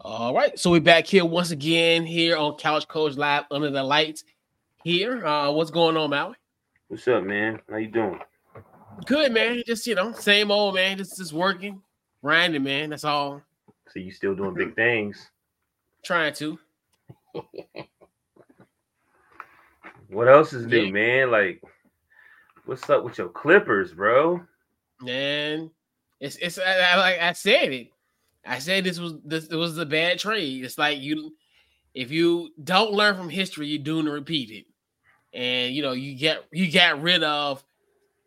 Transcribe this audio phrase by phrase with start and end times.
[0.00, 3.82] All right, so we're back here once again here on Couch Coach Live under the
[3.82, 4.22] lights.
[4.84, 6.34] Here, uh, what's going on, Maui?
[6.86, 7.58] What's up, man?
[7.68, 8.20] How you doing?
[9.06, 9.60] Good, man.
[9.66, 10.98] Just you know, same old man.
[10.98, 11.82] Just just working,
[12.22, 12.90] grinding, man.
[12.90, 13.42] That's all.
[13.88, 15.30] So you still doing big things?
[16.04, 16.58] Trying to.
[20.10, 20.90] What else is new, Yeah.
[20.90, 21.30] man?
[21.30, 21.62] Like,
[22.64, 24.40] what's up with your Clippers, bro?
[25.02, 25.70] Man,
[26.18, 27.88] it's it's I, I, like I said it.
[28.48, 30.64] I said this was this it was a bad trade.
[30.64, 31.36] It's like you,
[31.94, 34.66] if you don't learn from history, you're doomed to repeat it.
[35.38, 37.64] And you know you get you got rid of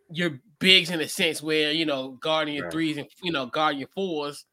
[0.09, 2.71] your bigs in a sense where you know guarding your Right.
[2.71, 4.45] threes and you know guarding your fours.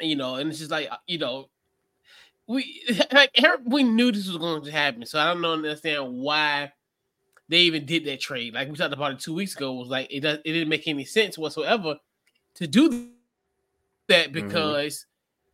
[0.00, 1.50] You know, and it's just like uh, you know,
[2.46, 3.32] we like
[3.66, 5.06] we knew this was going to happen.
[5.06, 6.72] So I don't know understand why
[7.48, 8.54] they even did that trade.
[8.54, 10.88] Like we talked about it two weeks ago, was like it does it didn't make
[10.88, 11.96] any sense whatsoever
[12.56, 13.10] to do
[14.08, 15.06] that because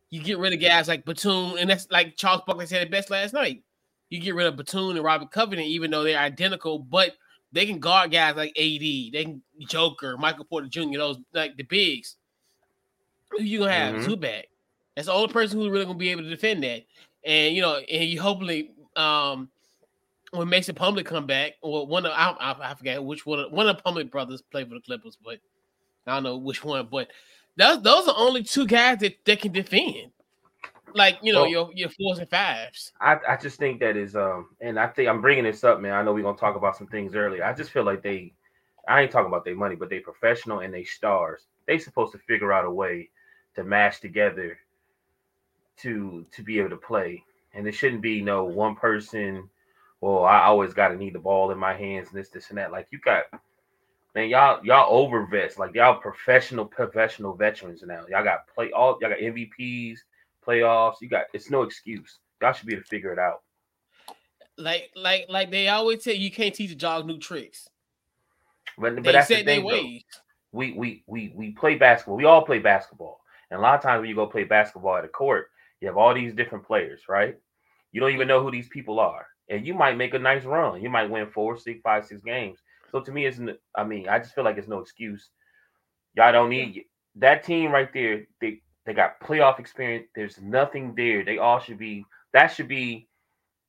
[0.09, 3.09] you get rid of guys like Batum, and that's like Charles Barkley said it best
[3.09, 3.63] last night.
[4.09, 7.13] You get rid of Batum and Robert Covington, even though they're identical, but
[7.51, 11.63] they can guard guys like AD, they can Joker, Michael Porter Jr., those like the
[11.63, 12.17] bigs.
[13.31, 13.95] Who you gonna have?
[13.95, 14.05] Mhm.
[14.05, 14.43] Zubac.
[14.95, 16.83] That's the only person who's really gonna be able to defend that.
[17.23, 19.49] And you know, and you hopefully um
[20.31, 23.51] when Mason Plumlee come back, or one of I, I, I forget which one of,
[23.51, 25.39] one of the Plumlee brothers played for the Clippers, but
[26.07, 26.87] I don't know which one.
[26.91, 27.09] But
[27.57, 30.11] those those are only two guys that, that can defend.
[30.93, 32.93] Like you know Well- your your fours and fives.
[33.01, 35.93] I, I just think that is um, and I think I'm bringing this up, man.
[35.93, 37.43] I know we're gonna talk about some things earlier.
[37.43, 38.33] I just feel like they,
[38.87, 41.47] I ain't talking about their money, but they professional and they stars.
[41.65, 43.09] They supposed to figure out a way
[43.55, 44.57] to mash together
[45.77, 49.49] to to be able to play, and it shouldn't be no one person.
[50.01, 52.57] Well, I always got to need the ball in my hands and this, this, and
[52.57, 52.71] that.
[52.71, 53.23] Like you got,
[54.15, 58.05] man, y'all y'all over vets, like y'all professional professional veterans now.
[58.09, 59.97] Y'all got play all y'all got MVPs,
[60.45, 60.95] playoffs.
[61.01, 62.19] You got it's no excuse.
[62.41, 63.41] Y'all should be able to figure it out.
[64.57, 67.69] Like like like they always tell you, you can't teach a dog new tricks.
[68.77, 70.17] But, but They that's the said they thing, though.
[70.53, 72.15] We we we we play basketball.
[72.15, 73.19] We all play basketball,
[73.51, 75.49] and a lot of times when you go play basketball at a court,
[75.81, 77.37] you have all these different players, right?
[77.91, 80.81] You don't even know who these people are, and you might make a nice run.
[80.81, 82.59] You might win four, six, five, six games.
[82.95, 85.29] So to me, isn't I mean, I just feel like it's no excuse.
[86.15, 86.85] Y'all don't need
[87.15, 88.25] that team right there.
[88.39, 90.07] They they got playoff experience.
[90.15, 91.25] There's nothing there.
[91.25, 92.05] They all should be.
[92.31, 93.09] That should be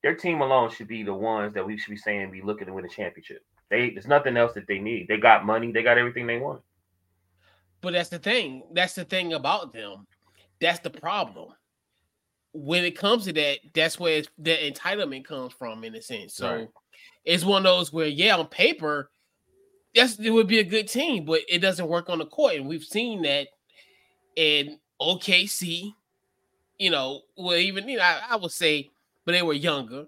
[0.04, 2.72] their team alone should be the ones that we should be saying be looking to
[2.72, 3.42] win a championship.
[3.69, 5.09] They there's nothing else that they need.
[5.09, 5.72] They got money.
[5.72, 6.62] They got everything they want.
[7.81, 8.62] But that's the thing.
[8.75, 10.06] That's the thing about them.
[10.60, 11.53] That's the problem.
[12.53, 16.34] When it comes to that, that's where the entitlement comes from, in a sense.
[16.34, 16.69] So Right.
[17.25, 19.10] it's one of those where, yeah, on paper,
[19.96, 22.68] yes, it would be a good team, but it doesn't work on the court, and
[22.68, 23.48] we've seen that
[24.36, 25.94] in OKC.
[26.78, 28.90] You know, well, even you know, I, I would say,
[29.24, 30.06] but they were younger.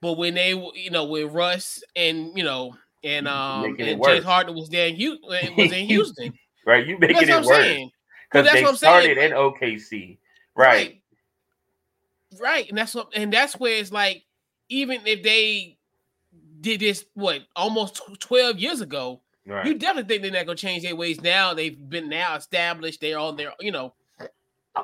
[0.00, 4.24] But when they, were, you know, with Russ and you know, and um, and James.
[4.24, 6.32] Harden was there, in Hu- was in Houston.
[6.66, 6.86] Right?
[6.86, 7.90] You making it worse
[8.30, 9.16] because that's they what I'm saying.
[9.16, 10.18] started in OKC.
[10.56, 10.66] Right.
[10.66, 10.96] right.
[12.40, 12.68] Right.
[12.68, 14.24] And that's what and that's where it's like,
[14.68, 15.76] even if they
[16.60, 19.66] did this what almost 12 years ago, Right.
[19.66, 21.54] you definitely think they're not gonna change their ways now.
[21.54, 23.94] They've been now established, they're on their, you know,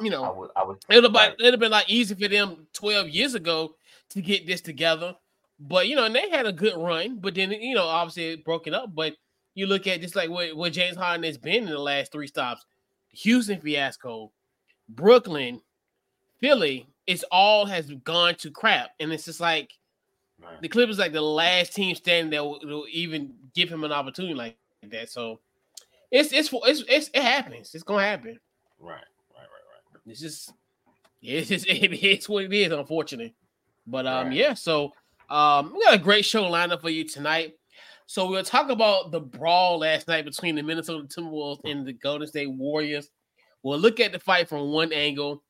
[0.01, 0.51] you know, I was.
[0.57, 0.79] I was.
[0.91, 1.35] it'll be right.
[1.41, 3.77] have been like easy for them 12 years ago
[4.11, 5.15] to get this together.
[5.61, 8.45] But you know, and they had a good run, but then you know, obviously it
[8.45, 8.95] broken up.
[8.95, 9.15] But
[9.55, 12.27] you look at just like what, what James Harden has been in the last three
[12.27, 12.65] stops,
[13.11, 14.33] Houston fiasco,
[14.89, 15.61] Brooklyn,
[16.41, 18.91] Philly, it's all has gone to crap.
[19.01, 19.73] And it's just like
[20.47, 20.63] Right.
[20.63, 24.35] the Clippers like the last team standing that will, will even give him an opportunity
[24.35, 24.57] like
[24.91, 25.11] that.
[25.11, 25.41] So
[26.11, 27.75] it's it's it's, it's it happens.
[27.75, 28.39] It's gonna happen.
[28.79, 28.95] Right.
[28.95, 29.01] Right.
[29.35, 29.95] Right.
[29.95, 30.01] Right.
[30.07, 30.53] It's just
[31.23, 33.35] it's just it's what it is, unfortunately.
[33.87, 34.37] But um, Right.
[34.37, 34.93] yeah, so
[35.31, 37.55] um we got a great show lined up for you tonight.
[38.09, 42.29] So we'll talk about the brawl last night between the Minnesota Timberwolves and the Golden
[42.29, 43.11] State Warriors.
[43.65, 45.43] We'll look at the fight from one angle,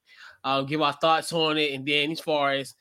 [0.43, 2.75] uh, give our thoughts on it, and then as far as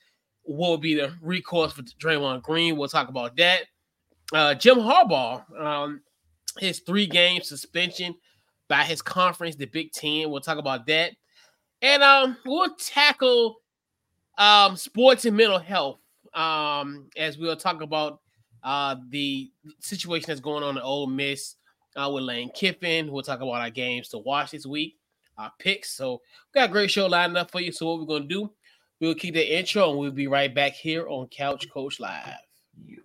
[0.46, 3.64] what will be the recourse for Draymond Green, we'll talk about that.
[4.34, 6.02] Uh, Jim Harbaugh, um,
[6.60, 8.16] his three game suspension
[8.68, 10.30] by his conference, the Big Ten.
[10.30, 11.12] We'll talk about that.
[11.82, 13.58] And um, we'll tackle
[14.38, 16.00] um, sports and mental health
[16.34, 18.22] um, as we'll talk about
[18.64, 21.56] uh, the situation that's going on in Ole Miss
[21.96, 23.12] uh, with Lane Kiffin.
[23.12, 24.98] We'll talk about our games to watch this week,
[25.38, 25.92] our picks.
[25.92, 26.22] So
[26.54, 27.72] we got a great show lined up for you.
[27.72, 28.52] So what we're gonna do?
[29.02, 32.36] We'll keep the intro and we'll be right back here on Couch Coach Live.
[32.86, 33.02] You.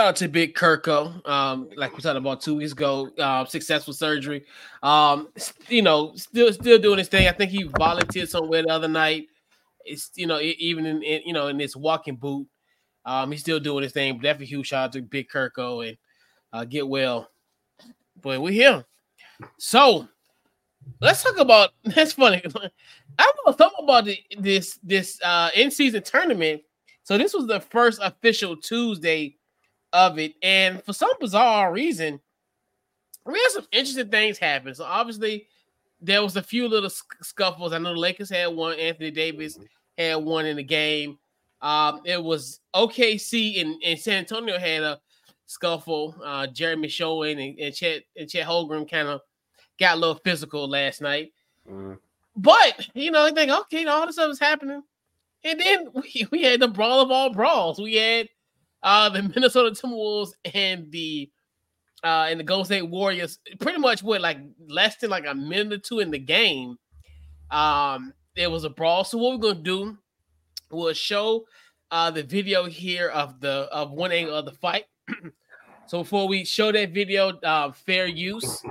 [0.00, 3.92] Shout out to Big Kirko, um, like we talked about two weeks ago, uh, successful
[3.92, 4.46] surgery.
[4.82, 5.28] Um,
[5.68, 7.28] you know, still still doing his thing.
[7.28, 9.26] I think he volunteered somewhere the other night.
[9.84, 12.46] It's you know, even in, in you know in this walking boot,
[13.04, 14.14] um, he's still doing his thing.
[14.14, 15.98] Definitely huge shout out to Big Kirko and
[16.54, 17.28] uh, get well.
[18.22, 18.86] But we're here.
[19.58, 20.08] So
[21.02, 22.42] let's talk about that's funny.
[23.18, 26.62] I want to talk about the, this this uh in season tournament.
[27.02, 29.36] So this was the first official Tuesday
[29.92, 30.34] of it.
[30.42, 32.20] And for some bizarre reason,
[33.26, 34.74] we had some interesting things happen.
[34.74, 35.46] So obviously,
[36.00, 36.90] there was a few little
[37.22, 37.72] scuffles.
[37.72, 39.58] I know the Lakers had one, Anthony Davis
[39.98, 41.18] had one in the game.
[41.60, 45.00] Um, it was OKC and, and San Antonio had a
[45.46, 46.16] scuffle.
[46.24, 49.20] Uh, Jeremy Sochan and, and Chet and Chet Holmgren kind of
[49.78, 51.32] got a little physical last night.
[51.70, 51.98] Mm.
[52.36, 54.82] But you know, I think okay, all this stuff is happening.
[55.44, 57.78] And then we, we had the brawl of all brawls.
[57.78, 58.28] We had
[58.82, 61.30] uh, the Minnesota Timberwolves and the
[62.02, 64.38] uh, and the Golden State Warriors pretty much went like
[64.68, 66.78] less than like a minute or two in the game.
[67.50, 69.04] Um, it was a brawl.
[69.04, 69.98] So what we're gonna do
[70.70, 71.44] we'll show
[71.90, 74.84] uh the video here of the of one angle of the fight.
[75.86, 78.62] so before we show that video, uh, fair use.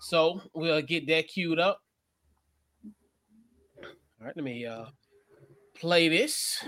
[0.00, 1.80] So we'll get that queued up.
[3.82, 4.86] All right, let me uh
[5.74, 6.64] play this.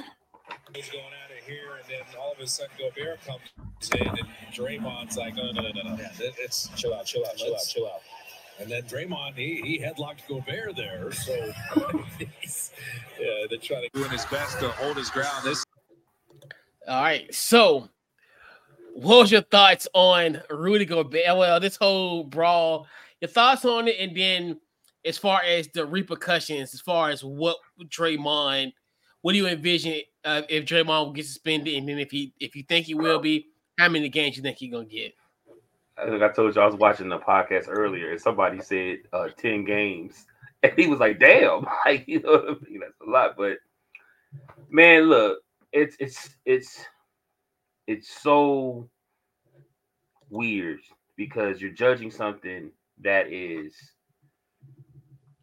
[0.74, 3.40] He's going out of here, and then all of a sudden Gobert comes
[3.92, 7.24] in, and Draymond's like, oh, "No, no, no, no, no, yeah, it's chill out, chill
[7.26, 8.00] out, chill out, chill out."
[8.60, 11.32] And then Draymond, he, he headlocked Gobert there, so
[12.20, 15.44] yeah, they're trying to doing his best to hold his ground.
[15.44, 15.64] This.
[16.88, 17.88] All right, so
[18.94, 21.26] what was your thoughts on Rudy Gobert?
[21.28, 22.86] Uh, well, this whole brawl,
[23.20, 24.60] your thoughts on it, and then
[25.04, 28.72] as far as the repercussions, as far as what Draymond
[29.24, 32.56] what do you envision uh, if Draymond will get suspended, and then if he if
[32.56, 33.48] you think he will be,
[33.78, 35.14] how many games you think he's gonna get?
[35.96, 39.28] I think I told you I was watching the podcast earlier, and somebody said uh,
[39.36, 40.26] ten games,
[40.62, 42.80] and he was like, "Damn, like you know what I mean?
[42.80, 43.58] That's a lot." But
[44.70, 45.38] man, look,
[45.72, 46.84] it's it's it's
[47.86, 48.88] it's so
[50.30, 50.80] weird
[51.16, 52.70] because you're judging something
[53.02, 53.74] that is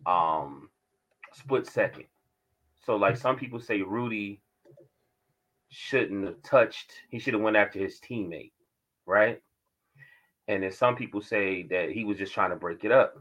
[0.05, 0.69] um
[1.33, 2.05] split second.
[2.83, 4.40] So like some people say Rudy
[5.71, 8.51] shouldn't have touched, he should have went after his teammate,
[9.05, 9.41] right?
[10.47, 13.15] And then some people say that he was just trying to break it up.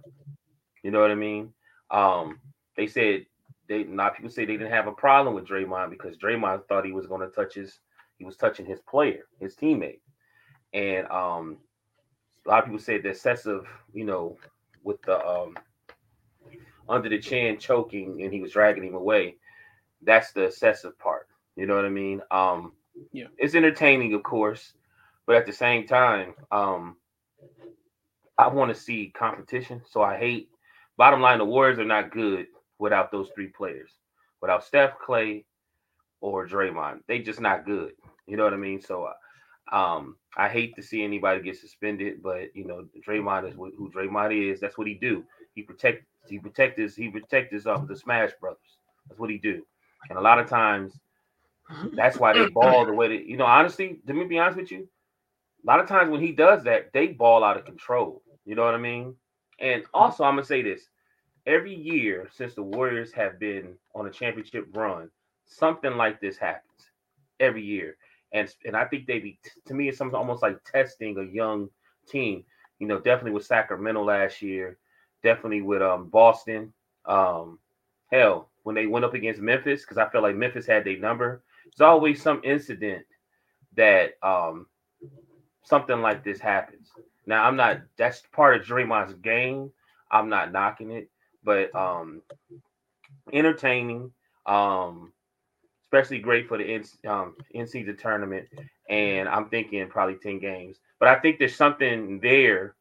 [0.83, 1.53] You know what I mean?
[1.91, 2.41] Um,
[2.77, 3.27] they said
[3.69, 6.67] they a lot of people say they didn't have a problem with Draymond because Draymond
[6.69, 7.81] thought he was going to touch his
[8.19, 10.01] he was touching his player, his teammate.
[10.73, 11.59] And um
[12.47, 14.37] a lot of people said the excessive, you know,
[14.83, 15.57] with the um
[16.89, 19.37] under the chin choking and he was dragging him away
[20.03, 21.30] that's the excessive part.
[21.61, 22.23] You know what I mean?
[22.31, 22.73] Um,
[23.13, 24.73] yeah, it's entertaining, of course,
[25.27, 26.97] but at the same time, um,
[28.39, 29.83] I want to see competition.
[29.87, 30.49] So I hate.
[30.97, 32.47] Bottom line, the Warriors are not good
[32.79, 33.91] without those three players.
[34.41, 35.45] Without Steph, Clay,
[36.23, 37.93] or Draymond, they just not good.
[38.27, 38.81] You know what I mean?
[38.81, 39.11] So,
[39.71, 44.51] um, I hate to see anybody get suspended, but you know, Draymond is who Draymond
[44.51, 44.61] is.
[44.61, 45.25] That's what he do.
[45.55, 46.07] He protect.
[46.27, 46.97] He protect his.
[46.97, 48.79] He protect his um the Splash Brothers.
[49.07, 49.63] That's what he do.
[50.09, 50.99] And a lot of times,
[51.95, 53.47] that's why they ball the way that you know.
[53.47, 54.89] Honestly, let me be honest with you.
[55.65, 58.23] A lot of times when he does that, they ball out of control.
[58.45, 59.15] You know what I mean?
[59.61, 60.89] And also, I'm gonna say this:
[61.47, 65.11] every year since the Warriors have been on a championship run,
[65.45, 66.91] something like this happens
[67.41, 67.97] every year.
[68.33, 71.69] And and I think they be to me it's something almost like testing a young
[72.09, 72.45] team.
[72.79, 74.79] You know, definitely with Sacramento last year,
[75.23, 76.73] definitely with um Boston.
[77.07, 77.59] Um,
[78.11, 81.43] hell, when they went up against Memphis because I felt like Memphis had their number.
[81.65, 83.07] There's always some incident
[83.77, 84.67] that um
[85.65, 86.91] something like this happens.
[87.27, 89.71] Now I'm not that's part of Draymond's game.
[90.11, 91.11] I'm not knocking it,
[91.45, 92.23] but um
[93.33, 94.13] entertaining,
[94.47, 95.13] um
[95.85, 98.49] especially great for the in, um in season tournament.
[98.89, 100.79] And I'm thinking probably 10 games.
[100.99, 102.75] But I think there's something there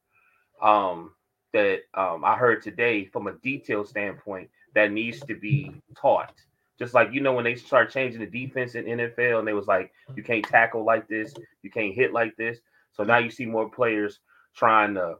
[0.61, 1.11] um
[1.53, 6.33] that um I heard today from a detail standpoint that needs to be taught.
[6.79, 9.67] Just like you know when they start changing the defense in NFL and they was
[9.67, 12.59] like you can't tackle like this, you can't hit like this.
[12.93, 14.19] So now you see more players
[14.55, 15.15] trying to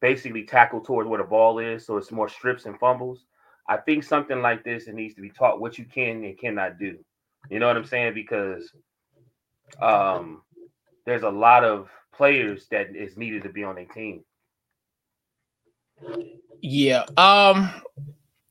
[0.00, 3.26] basically tackle towards where the ball is, so it's more strips and fumbles.
[3.68, 6.78] I think something like this it needs to be taught what you can and cannot
[6.78, 6.98] do.
[7.50, 8.14] You know what I'm saying?
[8.14, 8.72] Because
[9.80, 10.42] um
[11.04, 14.24] there's a lot of players that is needed to be on a team.
[16.60, 17.04] Yeah.
[17.16, 17.70] Um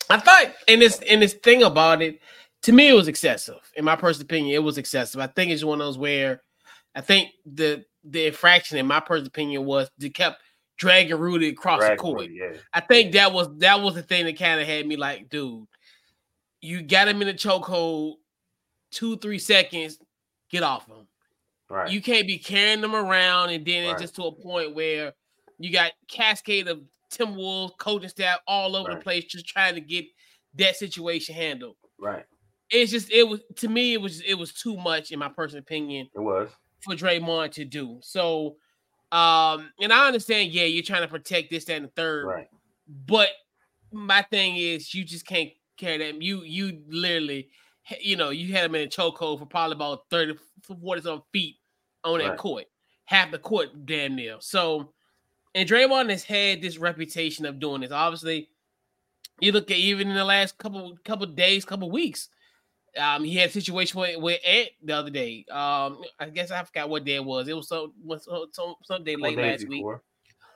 [0.10, 2.20] I thought, and this and this thing about it,
[2.64, 3.60] to me, it was excessive.
[3.76, 5.22] In my personal opinion, it was excessive.
[5.22, 6.42] I think it's one of those where
[6.96, 10.42] I think the the infraction, in my personal opinion, was they kept
[10.78, 12.28] dragging Rudy across Drag the court.
[12.32, 12.54] Yeah.
[12.74, 15.66] I think that was that was the thing that kind of had me like, dude,
[16.62, 18.16] you got him in a chokehold,
[18.92, 20.00] two three seconds,
[20.50, 21.08] get off him.
[21.70, 21.92] Right.
[21.92, 23.94] You can't be carrying them around, and then right.
[23.94, 25.14] it's just to a point where
[25.60, 28.98] you got cascade of Timberwolves coaching staff all over right.
[28.98, 30.06] the place, just trying to get
[30.56, 31.76] that situation handled.
[32.00, 32.26] Right.
[32.70, 35.62] It's just it was to me it was it was too much in my personal
[35.62, 36.10] opinion.
[36.14, 36.50] It was
[36.82, 38.00] for Draymond to do.
[38.02, 38.58] So
[39.12, 42.26] um, and I understand, yeah, you're trying to protect this, that, and the third.
[42.26, 42.48] Right.
[42.88, 43.30] But
[43.92, 46.22] my thing is you just can't carry that.
[46.22, 47.50] You you literally
[48.02, 50.36] you know, you had him in a chokehold for probably about 30,
[50.82, 51.56] 40 some feet
[52.04, 52.38] on that right.
[52.38, 52.66] court.
[53.06, 54.38] Half the court damn near.
[54.40, 54.94] So
[55.56, 57.92] and Draymond has had this reputation of doing this.
[57.92, 58.50] Obviously,
[59.40, 62.30] you look at even in the last couple couple days, couple weeks.
[62.98, 65.46] Um, he had a situation with, with Ant the other day.
[65.52, 67.48] Um, I guess I forgot what day it was.
[67.48, 67.94] It was some
[68.52, 69.86] some, some day late last week.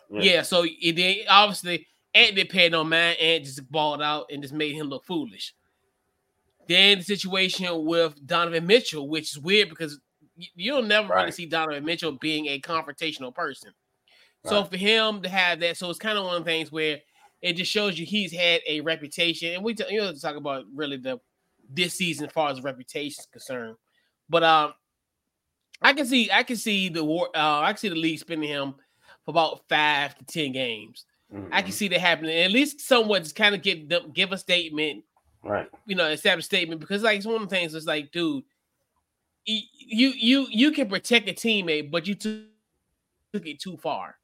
[0.09, 0.21] Yeah.
[0.21, 0.41] yeah.
[0.41, 3.15] so it did obviously Ant didn't pay no man.
[3.19, 5.53] Ant just balled out and just made him look foolish.
[6.67, 9.99] Then the situation with Donovan Mitchell, which is weird because
[10.35, 11.21] you'll never right.
[11.21, 13.73] really see Donovan Mitchell being a confrontational person.
[14.45, 16.99] So for him to have that, so it's kind of one of the things where
[17.41, 20.65] it just shows you he's had a reputation, and we t- you know talk about
[20.73, 21.19] really the
[21.69, 23.75] this season as far as reputation is concerned.
[24.29, 24.73] But um,
[25.81, 27.29] I can see I can see the war.
[27.35, 28.75] Uh, I can see the league spending him
[29.25, 31.05] for about five to ten games.
[31.33, 31.53] Mm-hmm.
[31.53, 31.77] I can mm-hmm.
[31.77, 32.37] see that happening.
[32.37, 35.03] At least somewhat just kind of give them give a statement,
[35.43, 35.67] right?
[35.85, 37.75] You know, establish statement because like it's one of the things.
[37.75, 38.43] It's like, dude,
[39.45, 42.43] you you you can protect a teammate, but you took,
[43.33, 44.15] took it too far.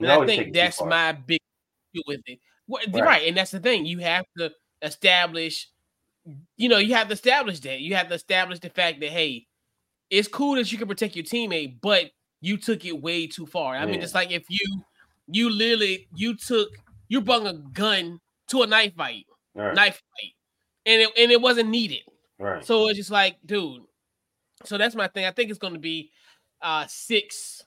[0.00, 1.40] And I think that's my big
[2.06, 2.38] with it.
[2.68, 3.04] Right.
[3.04, 3.86] right, and that's the thing.
[3.86, 4.50] You have to
[4.82, 5.68] establish
[6.56, 7.80] you know, you have to establish that.
[7.80, 9.46] You have to establish the fact that hey,
[10.10, 12.10] it's cool that you can protect your teammate, but
[12.40, 13.74] you took it way too far.
[13.74, 13.86] I yeah.
[13.86, 14.84] mean, it's like if you
[15.28, 16.68] you literally you took
[17.08, 19.74] you brought a gun to a knife fight, right.
[19.74, 20.32] knife fight,
[20.84, 22.02] and it and it wasn't needed.
[22.38, 22.64] Right.
[22.64, 23.82] So it's just like, dude.
[24.64, 25.26] So that's my thing.
[25.26, 26.10] I think it's going to be
[26.60, 27.64] uh six.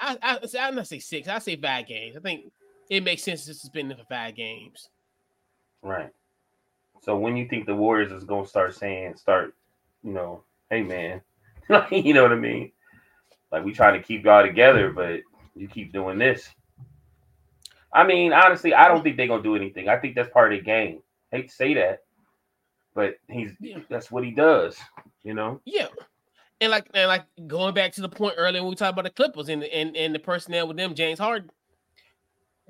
[0.00, 1.28] I I I'm not say six.
[1.28, 2.16] I say five games.
[2.16, 2.52] I think
[2.90, 4.88] it makes sense to suspend it for five games.
[5.82, 6.10] Right.
[7.02, 9.54] So when you think the Warriors is gonna start saying, start,
[10.02, 11.20] you know, hey man,
[11.90, 12.72] you know what I mean?
[13.50, 15.20] Like we trying to keep y'all together, but
[15.54, 16.48] you keep doing this.
[17.92, 19.88] I mean, honestly, I don't think they're gonna do anything.
[19.88, 21.00] I think that's part of the game.
[21.32, 22.00] I hate to say that,
[22.94, 23.78] but he's yeah.
[23.88, 24.76] that's what he does,
[25.22, 25.60] you know.
[25.64, 25.88] Yeah,
[26.60, 29.10] and like and like going back to the point earlier when we talked about the
[29.10, 31.50] Clippers and and, and the personnel with them, James Harden.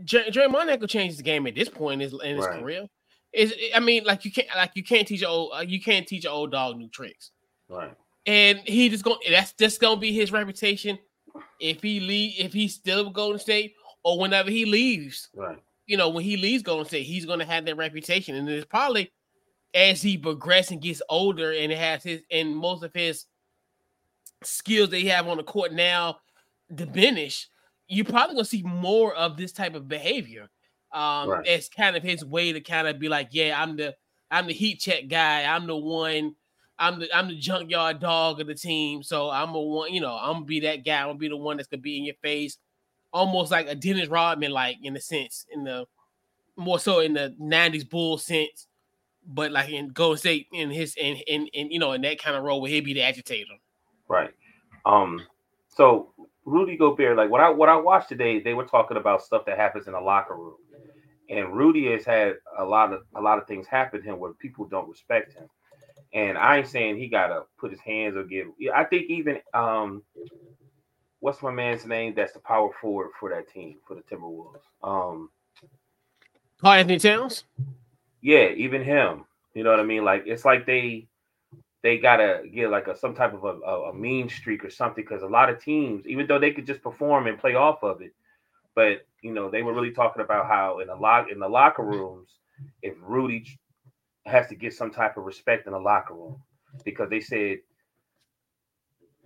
[0.04, 2.60] J- Draymond ain't gonna change the game at this point in his, in his right.
[2.60, 2.86] career.
[3.32, 6.06] Is I mean, like you can't like you can't teach a old uh, you can't
[6.06, 7.30] teach an old dog new tricks.
[7.68, 7.94] Right.
[8.26, 10.98] And he just going that's just gonna be his reputation
[11.60, 15.28] if he leave if he's still with Golden State or whenever he leaves.
[15.34, 15.58] Right.
[15.86, 18.34] You know, when he leaves Golden State, he's gonna have that reputation.
[18.34, 19.12] And it's probably
[19.74, 23.26] as he progresses and gets older and has his and most of his
[24.42, 26.18] skills they have on the court now
[26.74, 27.48] diminish,
[27.88, 30.48] you're probably gonna see more of this type of behavior
[30.92, 31.46] um right.
[31.46, 33.94] as kind of his way to kind of be like, yeah, I'm the
[34.30, 35.44] I'm the heat check guy.
[35.44, 36.34] I'm the one.
[36.78, 39.02] I'm the I'm the junkyard dog of the team.
[39.02, 39.92] So I'm a one.
[39.92, 41.00] You know, I'm gonna be that guy.
[41.00, 42.58] I'm gonna be the one that's gonna be in your face,
[43.12, 45.86] almost like a Dennis Rodman, like in the sense, in the
[46.56, 48.66] more so in the '90s Bull sense,
[49.26, 52.36] but like in Golden State in his in in, in you know in that kind
[52.36, 53.54] of role where he'd be the agitator.
[54.08, 54.30] Right.
[54.84, 55.26] Um.
[55.68, 56.12] So
[56.44, 59.58] Rudy Gobert, like what I what I watched today, they were talking about stuff that
[59.58, 60.56] happens in the locker room
[61.28, 64.32] and Rudy has had a lot of a lot of things happen to him where
[64.34, 65.48] people don't respect him.
[66.14, 68.48] And I ain't saying he gotta put his hands or give.
[68.74, 70.02] I think even um,
[71.20, 72.14] what's my man's name?
[72.14, 74.60] That's the power forward for that team for the Timberwolves.
[74.82, 75.30] Um,
[76.60, 77.44] Karl-Anthony Towns.
[78.22, 79.24] Yeah, even him.
[79.54, 80.04] You know what I mean?
[80.04, 81.08] Like it's like they
[81.82, 85.04] they gotta get like a some type of a, a, a mean streak or something
[85.04, 88.00] because a lot of teams, even though they could just perform and play off of
[88.00, 88.14] it,
[88.74, 91.84] but you know, they were really talking about how in the lock in the locker
[91.84, 92.30] rooms,
[92.82, 93.58] if Rudy
[94.26, 96.42] has to get some type of respect in the locker room,
[96.84, 97.58] because they said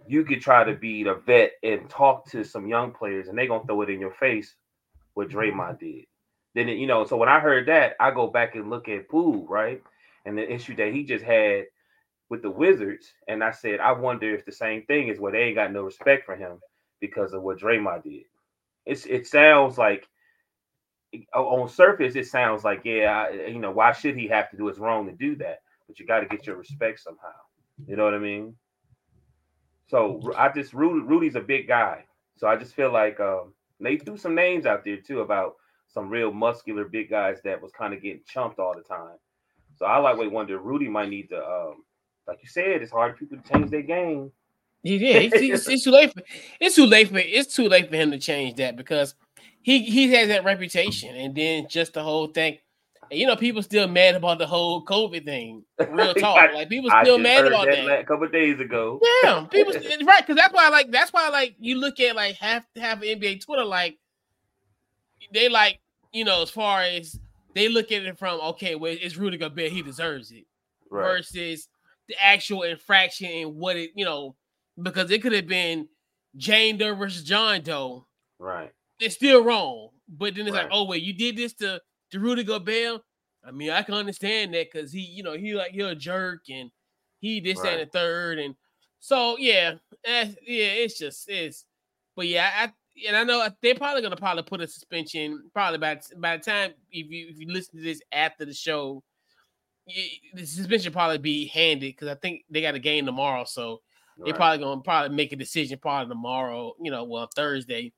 [0.06, 3.46] you could try to be the vet and talk to some young players, and they're
[3.46, 4.54] gonna throw it in your face
[5.14, 6.06] what Draymond did.
[6.54, 9.46] Then you know, so when I heard that, I go back and look at Poole,
[9.48, 9.82] right?
[10.24, 11.64] And the issue that he just had
[12.32, 15.42] with the Wizards, and I said, I wonder if the same thing is where they
[15.42, 16.60] ain't got no respect for him
[16.98, 18.24] because of what Draymond did.
[18.86, 20.08] It's it sounds like
[21.34, 24.68] on surface it sounds like yeah, you know, why should he have to do?
[24.68, 27.36] It's wrong to do that, but you got to get your respect somehow.
[27.86, 28.56] You know what I mean?
[29.88, 32.06] So I just Rudy, Rudy's a big guy.
[32.38, 36.08] So I just feel like um, they threw some names out there too about some
[36.08, 39.18] real muscular big guys that was kind of getting chumped all the time.
[39.76, 41.84] So I like wait wonder Rudy might need to um,
[42.26, 44.30] like you said, it's hard for people to change their game.
[44.82, 46.12] Yeah, it's, it's, it's, too late.
[46.12, 46.22] For,
[46.60, 49.14] it's too late for it's too late for him to change that because
[49.62, 52.58] he he has that reputation, and then just the whole thing.
[53.10, 55.64] You know, people still mad about the whole COVID thing.
[55.90, 57.84] Real talk, I, like people still mad about that.
[57.86, 58.00] that.
[58.00, 59.00] A couple days ago.
[59.22, 59.72] Yeah, people
[60.06, 63.00] right because that's why I like that's why like you look at like half half
[63.00, 63.98] NBA Twitter like
[65.32, 65.78] they like
[66.12, 67.20] you know as far as
[67.54, 70.46] they look at it from okay, well it's Rudy Gobert, he deserves it,
[70.90, 71.02] right.
[71.02, 71.68] versus
[72.08, 74.34] the actual infraction and what it you know
[74.80, 75.88] because it could have been
[76.36, 78.06] Jane Doe versus John Doe.
[78.38, 78.72] Right.
[79.00, 79.90] It's still wrong.
[80.08, 80.64] But then it's right.
[80.64, 81.80] like, oh wait, you did this to,
[82.10, 83.00] to Rudy Gobert.
[83.44, 86.42] I mean, I can understand that because he, you know, he like he a jerk
[86.50, 86.70] and
[87.18, 87.72] he this right.
[87.72, 88.38] and the third.
[88.38, 88.54] And
[89.00, 91.64] so yeah, yeah, it's just it's
[92.14, 92.72] but yeah, I
[93.08, 96.72] and I know they're probably gonna probably put a suspension probably by by the time
[96.90, 99.02] if you if you listen to this after the show,
[100.34, 103.80] the suspension probably be handed because I think they got a game tomorrow, so
[104.16, 104.26] Right.
[104.26, 107.92] They're probably gonna probably make a decision probably tomorrow, you know, well Thursday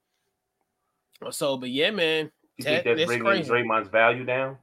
[1.20, 1.56] or so.
[1.56, 3.50] But yeah, man, you that, think that's, that's bringing crazy.
[3.50, 4.56] Draymond's value down?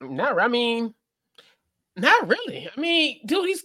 [0.00, 0.94] Not, I mean,
[1.96, 2.70] not really.
[2.74, 3.64] I mean, dude, he's,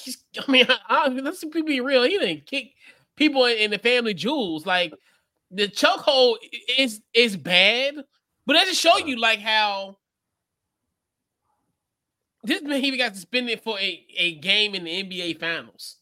[0.00, 0.18] he's.
[0.46, 2.02] I mean, I, I, let's be real.
[2.02, 2.72] He didn't kick
[3.16, 4.66] people in the family jewels.
[4.66, 4.92] Like
[5.52, 6.36] the chokehold
[6.76, 7.94] is is bad,
[8.46, 9.98] but that just show you like how
[12.44, 15.96] this man even got suspended for a, a game in the NBA Finals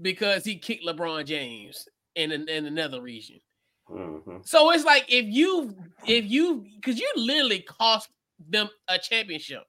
[0.00, 3.40] because he kicked LeBron James in an, in another region.
[3.88, 4.38] Mm-hmm.
[4.42, 5.74] So it's like if you
[6.06, 8.08] if you because you literally cost
[8.48, 9.62] them a championship,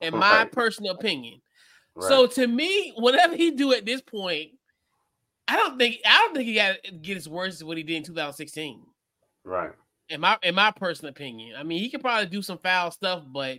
[0.00, 1.40] in my personal opinion.
[1.94, 2.08] Right.
[2.08, 4.50] So to me, whatever he do at this point,
[5.48, 7.82] I don't think I don't think he got to get as worse as what he
[7.82, 8.82] did in 2016.
[9.44, 9.72] Right.
[10.10, 13.22] In my in my personal opinion, I mean, he could probably do some foul stuff,
[13.26, 13.58] but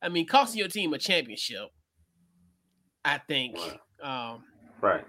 [0.00, 1.68] I mean, costing your team a championship,
[3.04, 3.56] I think.
[3.56, 4.32] Right.
[4.32, 4.44] Um,
[4.80, 5.04] right.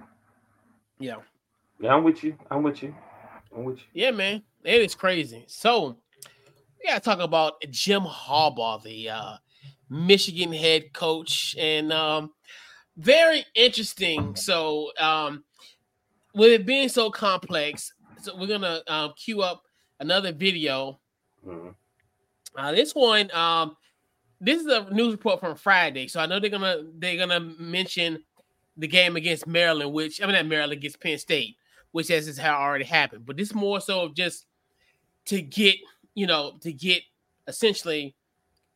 [0.99, 1.17] Yeah.
[1.79, 2.37] Yeah, I'm with you.
[2.49, 2.95] I'm with you.
[3.55, 3.83] I'm with you.
[3.93, 4.43] Yeah, man.
[4.63, 5.45] It is crazy.
[5.47, 5.97] So
[6.79, 9.37] we gotta talk about Jim Harbaugh, the uh,
[9.89, 12.31] Michigan head coach, and um,
[12.97, 14.35] very interesting.
[14.35, 15.43] So um,
[16.33, 19.61] with it being so complex, so we're gonna um, queue up
[19.99, 20.99] another video.
[21.45, 21.69] Mm-hmm.
[22.55, 23.77] Uh, this one, um,
[24.39, 28.23] this is a news report from Friday, so I know they're gonna they're gonna mention
[28.77, 31.55] the game against Maryland, which I mean not Maryland against Penn State,
[31.91, 33.25] which as is how already happened.
[33.25, 34.45] But this more so of just
[35.25, 35.75] to get
[36.13, 37.03] you know to get
[37.47, 38.15] essentially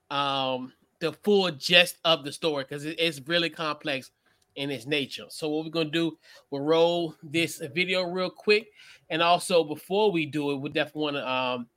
[0.10, 4.12] um the full gist of the story because it, it's really complex
[4.56, 5.26] in its nature.
[5.30, 6.18] So what we're gonna do,
[6.50, 8.68] we'll roll this video real quick,
[9.10, 11.68] and also before we do it, we definitely want to um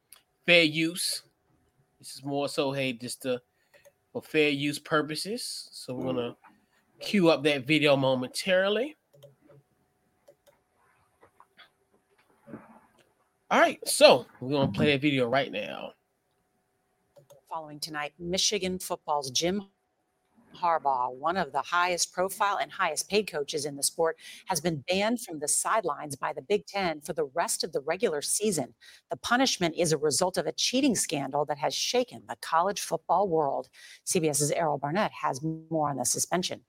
[0.46, 1.22] fair use.
[1.98, 3.40] This is more so hey just to
[4.12, 5.68] for fair use purposes.
[5.72, 6.36] So we're gonna
[7.00, 8.96] cue up that video momentarily.
[13.50, 15.92] All right, so we're gonna play that video right now.
[17.48, 19.68] Following tonight, Michigan football's Jim
[20.54, 24.84] Harbaugh, one of the highest profile and highest paid coaches in the sport, has been
[24.88, 28.74] banned from the sidelines by the Big Ten for the rest of the regular season.
[29.10, 33.28] The punishment is a result of a cheating scandal that has shaken the college football
[33.28, 33.68] world.
[34.06, 36.62] CBS's Errol Barnett has more on the suspension.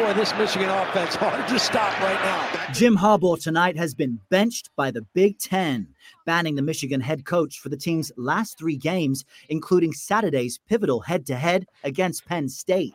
[0.00, 2.72] Boy, this Michigan offense hard to stop right now.
[2.72, 5.88] Jim Harbaugh tonight has been benched by the Big Ten,
[6.24, 11.26] banning the Michigan head coach for the team's last three games, including Saturday's pivotal head
[11.26, 12.94] to head against Penn State.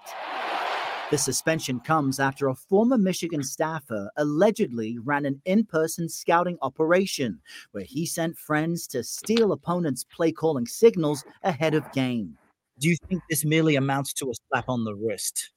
[1.12, 7.40] The suspension comes after a former Michigan staffer allegedly ran an in person scouting operation
[7.74, 12.36] where he sent friends to steal opponents' play calling signals ahead of game.
[12.80, 15.52] Do you think this merely amounts to a slap on the wrist?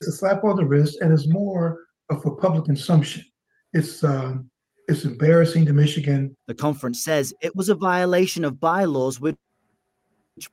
[0.00, 3.24] It's a slap on the wrist, and it's more a public consumption.
[3.72, 4.50] It's um,
[4.86, 6.36] it's embarrassing to Michigan.
[6.46, 9.36] The conference says it was a violation of bylaws which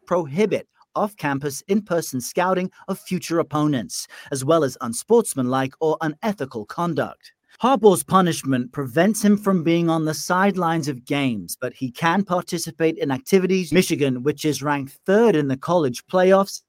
[0.06, 6.66] prohibit off campus in person scouting of future opponents, as well as unsportsmanlike or unethical
[6.66, 7.34] conduct.
[7.62, 12.98] Harbaugh's punishment prevents him from being on the sidelines of games, but he can participate
[12.98, 13.72] in activities.
[13.72, 16.62] Michigan, which is ranked third in the college playoffs,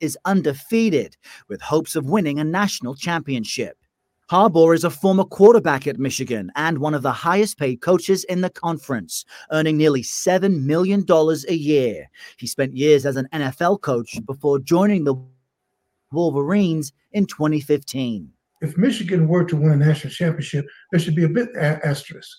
[0.00, 1.16] is undefeated
[1.48, 3.76] with hopes of winning a national championship.
[4.30, 8.40] Harbaugh is a former quarterback at Michigan and one of the highest paid coaches in
[8.40, 12.08] the conference, earning nearly $7 million a year.
[12.38, 15.14] He spent years as an NFL coach before joining the
[16.10, 18.30] Wolverines in 2015.
[18.62, 22.38] If Michigan were to win a national championship, there should be a bit a- asterisk.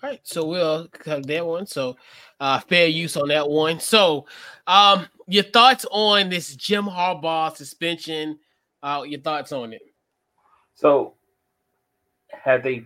[0.00, 1.66] All right, so we'll cover that one.
[1.66, 1.96] So,
[2.38, 3.80] uh, fair use on that one.
[3.80, 4.26] So,
[4.66, 8.38] um, your thoughts on this Jim Harbaugh suspension?
[8.80, 9.82] Uh, your thoughts on it?
[10.74, 11.14] So,
[12.30, 12.84] have they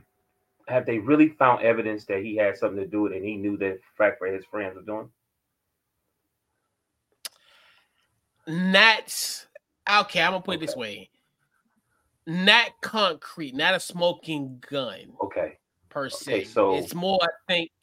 [0.68, 3.36] have they really found evidence that he had something to do with it and he
[3.36, 5.10] knew that Frankfurt his friends were doing?
[8.46, 9.46] Not
[10.00, 10.22] okay.
[10.22, 11.10] I'm gonna put it this way:
[12.26, 15.58] not concrete, not a smoking gun Okay.
[15.92, 16.44] Per Okay, se.
[16.44, 17.28] so- it's more, I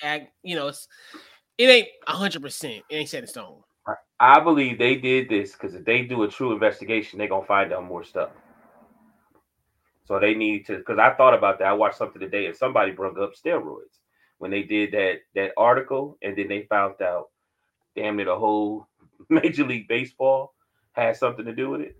[0.01, 0.87] think, you know, it's
[1.57, 2.83] it ain't hundred percent.
[2.89, 3.61] It ain't set in stone.
[4.19, 7.71] I believe they did this because if they do a true investigation, they're gonna find
[7.71, 8.31] out more stuff.
[10.05, 11.67] So they need to because I thought about that.
[11.67, 13.99] I watched something today and somebody brought up steroids
[14.39, 17.29] when they did that that article, and then they found out
[17.95, 18.87] damn near the whole
[19.29, 20.53] Major League Baseball
[20.93, 21.95] had something to do with it.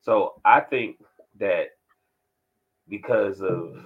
[0.00, 0.96] So I think
[1.38, 1.68] that
[2.88, 3.76] because of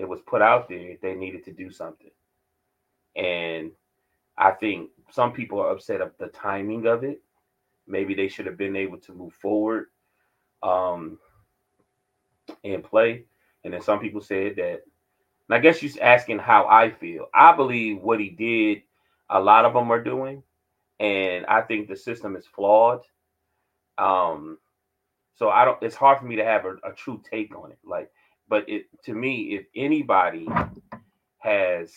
[0.00, 2.10] it was put out there, they needed to do something.
[3.16, 3.72] And
[4.38, 7.20] I think some people are upset of the timing of it.
[7.86, 9.88] Maybe they should have been able to move forward
[10.62, 11.18] um,
[12.64, 13.24] and play.
[13.62, 14.80] And then some people said that,
[15.48, 17.26] and I guess you're asking how I feel.
[17.34, 18.82] I believe what he did,
[19.28, 20.42] a lot of them are doing.
[20.98, 23.00] And I think the system is flawed.
[23.98, 24.56] Um,
[25.34, 27.78] so I don't, it's hard for me to have a, a true take on it.
[27.84, 28.10] Like,
[28.50, 30.46] but it to me, if anybody
[31.38, 31.92] has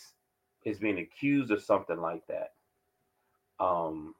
[0.64, 2.52] is being accused of something like that,
[3.60, 4.14] um,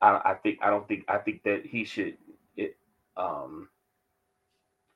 [0.00, 2.16] I, I think I don't think I think that he should.
[2.56, 2.76] It,
[3.16, 3.68] um,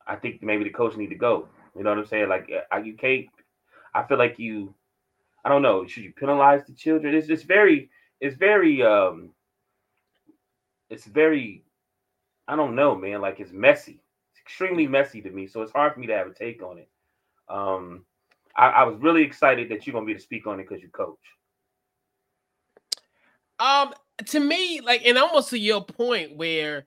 [0.07, 1.49] I think maybe the coach need to go.
[1.77, 2.31] You know what I'm saying?
[2.31, 3.27] Like uh, you can't.
[3.94, 4.75] I feel like you.
[5.44, 5.87] I don't know.
[5.87, 7.14] Should you penalize the children?
[7.14, 7.90] It's just very.
[8.20, 8.83] It's very.
[8.83, 9.31] Um.
[10.88, 11.62] It's very.
[12.49, 13.20] I don't know, man.
[13.20, 14.01] Like it's messy.
[14.46, 15.46] Extremely messy to me.
[15.46, 16.88] So it's hard for me to have a take on it.
[17.48, 18.04] Um.
[18.59, 20.88] I, I was really excited that you're gonna be to speak on it because you
[20.88, 21.18] coach.
[23.61, 23.92] Um,
[24.28, 26.87] to me, like, and almost to your point, where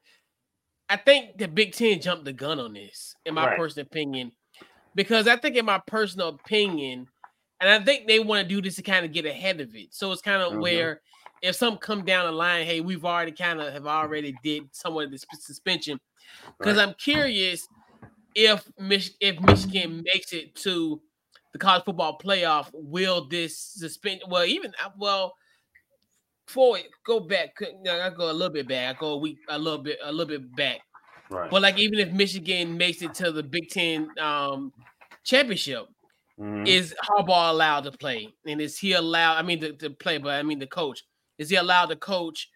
[0.90, 3.56] I think the Big Ten jumped the gun on this, in my Right.
[3.56, 4.32] personal opinion,
[4.96, 7.08] because I think, in my personal opinion,
[7.62, 9.94] and I think they want to do this to kind of get ahead of it.
[9.94, 10.62] So it's kind of Mhm.
[10.62, 11.02] where
[11.42, 15.06] if something come down the line, hey, we've already kind of have already did somewhat
[15.06, 16.00] of this suspension.
[16.58, 16.88] Because Right.
[16.88, 17.68] I'm curious
[18.36, 21.02] if Mich- if Michigan makes it to
[21.54, 24.22] the college football playoff, will this suspend?
[24.28, 25.34] Well, even uh, well,
[26.48, 27.56] forward, go back.
[27.62, 28.96] I go a little bit back.
[28.96, 30.82] I go a week, a little bit, a little bit back.
[31.30, 31.50] Right.
[31.50, 34.74] But like, even if Michigan makes it to the Big Ten um,
[35.24, 35.88] championship,
[36.40, 36.68] Mhm.
[36.68, 38.34] is Harbaugh allowed to play?
[38.48, 39.38] And is he allowed?
[39.38, 41.04] I mean, to, to play, but I mean the coach.
[41.40, 42.50] Is he allowed to coach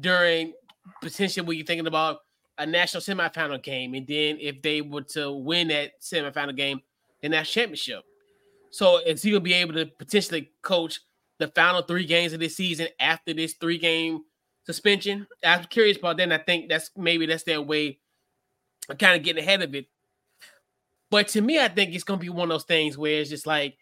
[0.00, 0.52] during
[1.00, 2.18] potentially what you're thinking about
[2.58, 3.94] a national semifinal game?
[3.94, 6.80] And then if they were to win that semifinal game,
[7.22, 8.02] the that championship.
[8.70, 11.00] So is he gonna be able to potentially coach
[11.38, 14.22] the final three games of this season after this three game
[14.64, 15.26] suspension?
[15.44, 16.24] I'm curious about that.
[16.24, 17.98] And I think that's maybe that's their way
[18.88, 19.86] of kind of getting ahead of it.
[21.10, 23.46] But to me, I think it's gonna be one of those things where it's just
[23.46, 23.76] like,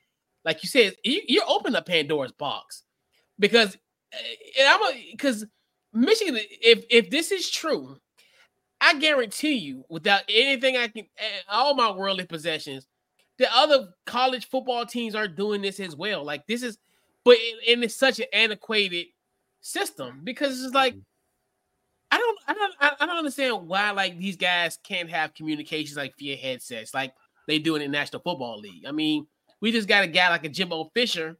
[0.45, 2.85] like you said, you, you're opening up Pandora's box
[3.39, 3.77] because,
[4.13, 5.45] and I'm because
[5.93, 7.97] Michigan, if if this is true,
[8.81, 12.87] I guarantee you, without anything I can, eh, all my worldly possessions,
[13.39, 16.25] the other college football teams are doing this as well.
[16.25, 16.79] Like this is,
[17.25, 17.37] but
[17.69, 19.07] and it's such an antiquated
[19.61, 20.95] system because it's like.
[22.11, 25.99] I don't, I don't, I I don't understand why like these guys can't have communications
[25.99, 27.13] like via headsets, like
[27.47, 28.87] they do in the National Football League.
[28.87, 29.27] I mean,
[29.61, 31.37] we just got a guy like a Jimbo Fisher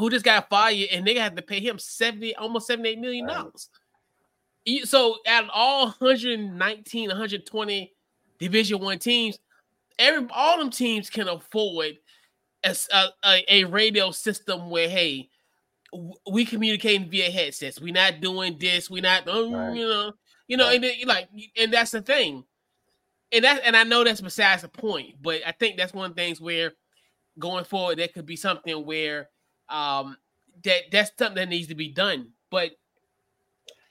[0.00, 3.68] who just got fired, and they have to pay him seventy, almost seventy-eight million dollars.
[4.64, 7.92] You- So, out of all 119, 120
[8.38, 9.38] Division One teams,
[9.98, 11.98] every all them teams can afford
[13.24, 15.28] a radio system where, hey,
[16.30, 17.80] we communicating via headsets.
[17.80, 18.88] We're not doing this.
[18.90, 19.76] We're not, um, Right.
[19.76, 20.12] you know,
[20.46, 20.74] you know, Right.
[20.76, 22.44] and then, like, and that's the thing.
[23.32, 26.16] And that, and I know that's besides the point, but I think that's one of
[26.16, 26.72] the things where
[27.38, 29.30] going forward there could be something where
[29.70, 30.16] um
[30.64, 32.30] that that's something that needs to be done.
[32.50, 32.72] But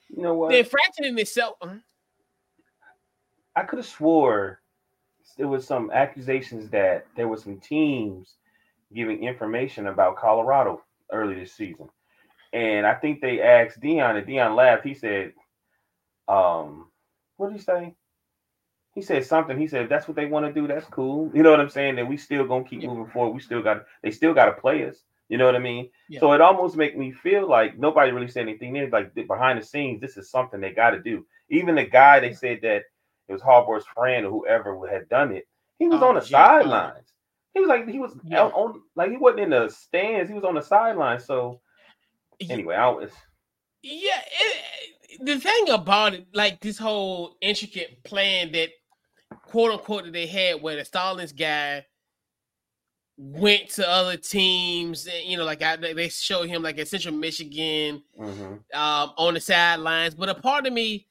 [0.08, 0.50] You know what?
[0.50, 1.76] the infraction in itself, uh,
[3.56, 4.60] I could have swore
[5.36, 8.34] there was some accusations that there were some teams
[8.94, 11.88] giving information about Colorado early this season.
[12.52, 14.84] And I think they asked Deion, and Deion laughed.
[14.84, 15.32] He said,
[16.28, 16.90] um,
[17.36, 17.94] what did he say?
[18.94, 19.58] He said something.
[19.58, 21.30] He said, that's what they want to do, that's cool.
[21.32, 21.96] You know what I'm saying?
[21.96, 23.34] That we still gonna keep moving forward.
[23.34, 24.96] We still got they still gotta play us.
[25.30, 25.88] You know what I mean?
[26.08, 26.18] Yeah.
[26.20, 28.90] So it almost make me feel like nobody really said anything there.
[28.90, 31.24] Like behind the scenes, this is something they got to do.
[31.48, 32.82] Even the guy they said that
[33.28, 35.46] it was Harbaugh's friend or whoever had done it.
[35.78, 36.28] He was Oh, on the Harbaugh.
[36.30, 37.12] sidelines.
[37.54, 38.42] He was like he was Yeah.
[38.42, 40.28] out on like he wasn't in the stands.
[40.28, 41.24] He was on the sidelines.
[41.24, 41.60] So
[42.40, 42.54] Yeah.
[42.54, 43.12] anyway, I was
[43.82, 48.70] Yeah, it, the thing about it, like this whole intricate plan that
[49.46, 51.86] quote unquote that they had where the Stalions guy
[53.22, 57.14] went to other teams, and, you know, like I, they showed him like at Central
[57.14, 58.52] Michigan mhm.
[58.74, 60.14] um, on the sidelines.
[60.14, 61.06] But a part of me,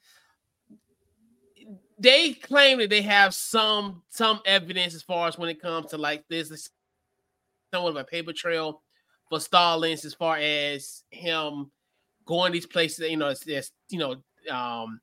[2.00, 6.00] they claim that they have some some evidence as far as when it comes to
[6.00, 6.70] like this, this
[7.72, 8.82] somewhat of a paper trail
[9.30, 11.70] for Stalions as far as him
[12.26, 13.08] going these places.
[13.08, 14.16] You know, it's, it's you know,
[14.52, 15.00] um,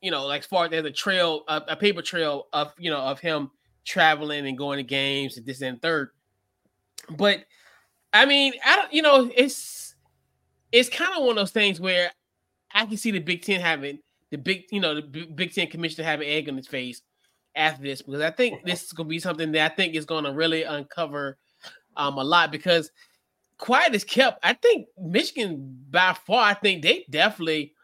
[0.00, 2.90] you know, like as far as there's a trail, a, a paper trail of you
[2.90, 3.52] know of him
[3.84, 6.10] traveling and going to games and this and third.
[7.08, 7.44] But
[8.12, 9.94] I mean, I don't, you know, it's
[10.72, 12.10] it's kind of one of those things where
[12.72, 13.98] I can see the Big Ten having
[14.30, 17.02] the big, you know, the B- Big Ten commissioner having egg on his face
[17.56, 20.04] after this because I think this is going to be something that I think is
[20.04, 21.36] going to really uncover
[21.96, 22.90] um a lot because
[23.58, 24.44] quiet is kept.
[24.44, 26.44] I think Michigan by far.
[26.44, 27.74] I think they definitely,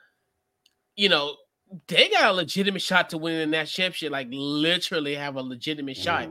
[0.97, 1.37] you know,
[1.89, 4.13] they got a legitimate shot to win the national championship.
[4.13, 6.31] Like literally have a legitimate shot.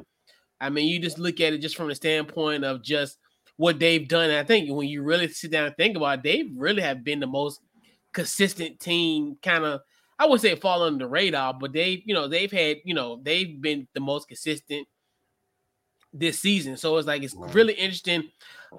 [0.59, 3.17] I mean, you just look at it just from the standpoint of just
[3.57, 4.29] what they've done.
[4.29, 7.03] And I think when you really sit down and think about it, they really have
[7.03, 7.61] been the most
[8.13, 9.81] consistent team, kind of,
[10.17, 13.19] I would say fall under the radar, but they, you know, they've had, you know,
[13.21, 14.87] they've been the most consistent
[16.13, 16.77] this season.
[16.77, 18.29] So it's like it's really interesting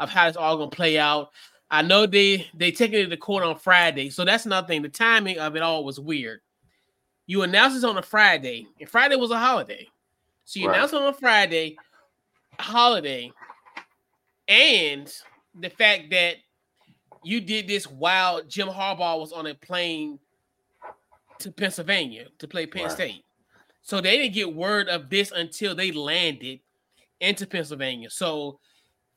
[0.01, 1.31] of how it's all gonna play out.
[1.71, 4.83] I know they they taking it to court on Friday, so that's another thing.
[4.83, 6.41] The timing of it all was weird.
[7.27, 9.87] You announced this on a Friday, and Friday was a holiday.
[10.47, 10.77] So you Right.
[10.77, 11.77] announced it on a Friday,
[12.59, 13.33] holiday,
[14.47, 15.13] and
[15.55, 16.37] the fact that
[17.25, 20.21] you did this while Jim Harbaugh was on a plane
[21.41, 22.93] to Pennsylvania to play Penn Right.
[22.93, 23.25] State.
[23.83, 26.61] So they didn't get word of this until they landed
[27.21, 28.09] into Pennsylvania.
[28.09, 28.61] So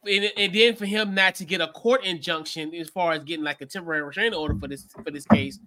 [0.08, 3.44] and, and then for him not to get a court injunction as far as getting
[3.44, 5.60] like a temporary restraining order for this for this case,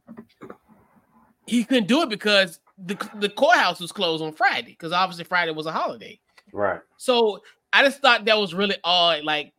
[1.47, 5.53] he couldn't do it because the, the courthouse was closed on Friday because obviously Friday
[5.53, 6.19] was a holiday.
[6.53, 6.81] right.
[6.97, 7.41] So
[7.73, 9.53] I just thought that was really odd, like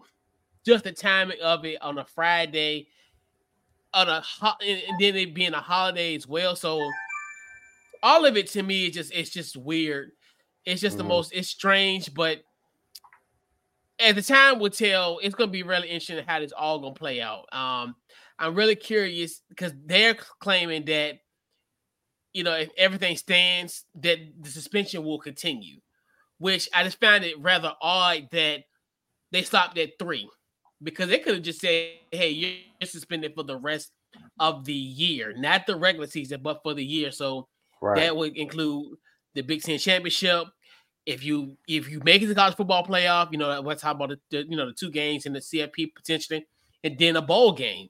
[0.65, 2.88] just the timing of it on a Friday,
[3.93, 6.56] on a ho- and then it being a holiday as well.
[6.56, 6.89] So
[8.02, 10.12] all of it to me is just it's just weird.
[10.65, 11.08] It's just the Mhm.
[11.10, 12.43] most it's strange, but
[14.00, 17.22] as the time will tell, it's gonna be really interesting how this all gonna play
[17.22, 17.46] out.
[17.54, 17.96] Um,
[18.39, 21.19] I'm really curious because they're claiming that
[22.34, 25.80] you know if everything stands, that the suspension will continue
[26.39, 28.65] which I just found it rather odd that
[29.32, 30.30] they stopped at three
[30.82, 33.91] because they could have just said, "Hey, you're suspended for the rest
[34.39, 37.48] of the year, not the regular season, but for the year." So
[37.82, 38.04] Right.
[38.04, 38.98] that would include
[39.34, 40.48] the Big Ten championship.
[41.06, 43.96] If you if you make it to the college football playoff, you know let's talk
[43.96, 46.46] about the, the you know the two games in the CFP potentially,
[46.84, 47.89] and then a bowl game.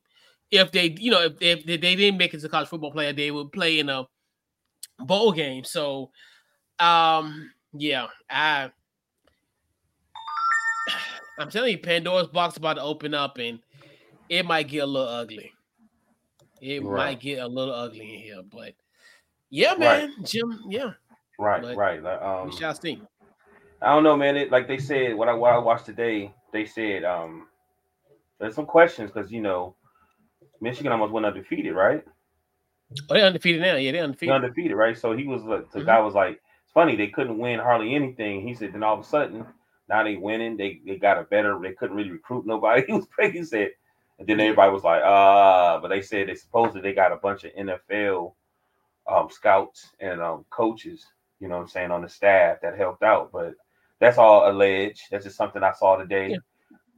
[0.51, 3.15] If they you know if, if they didn't make it to the college football playoff,
[3.15, 4.05] they would play in a
[5.05, 5.63] bowl game.
[5.63, 6.11] So,
[6.79, 8.71] um, yeah, I
[11.39, 13.59] I'm telling you, Pandora's box about to open up, and
[14.29, 15.51] it might get a little ugly.
[16.61, 17.07] It Right.
[17.07, 18.73] might get a little ugly in here, but
[19.49, 19.79] yeah, Right.
[19.79, 20.91] man, Jim, yeah,
[21.39, 22.01] Right, But right.
[22.01, 23.01] Like, um, we shall see.
[23.81, 24.37] I don't know, man.
[24.37, 26.33] It like they said what I what I watched today.
[26.53, 27.47] They said um,
[28.39, 29.75] there's some questions because you know
[30.61, 32.03] Michigan almost went undefeated, right?
[33.09, 33.75] Oh, they're undefeated now.
[33.75, 34.35] Yeah, they're They're undefeated.
[34.35, 34.97] undefeated, right?
[34.97, 35.85] So he was like, the Mhm.
[35.85, 38.41] guy was like, it's funny they couldn't win hardly anything.
[38.47, 39.45] He said, then all of a sudden
[39.89, 40.57] now they winning.
[40.57, 41.59] They they got a better.
[41.61, 42.83] They couldn't really recruit nobody.
[42.87, 43.43] He was crazy.
[43.43, 43.71] Said,
[44.19, 47.43] and then everybody was like, ah, but they said they supposedly they got a bunch
[47.43, 48.33] of NFL
[49.07, 51.05] um, scouts and um, coaches.
[51.39, 53.55] You know what I'm saying on the staff that helped out, but
[53.99, 55.01] that's all alleged.
[55.11, 56.29] That's just something I saw today.
[56.31, 56.37] Yeah.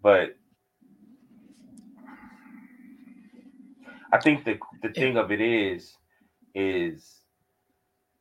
[0.04, 0.36] But
[4.12, 5.04] I think the the Yeah.
[5.04, 5.98] thing of it is,
[6.56, 7.24] is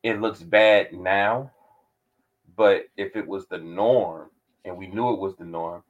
[0.03, 1.51] it looks bad now,
[2.57, 4.29] but if it was the norm
[4.65, 5.83] and we knew it was the norm,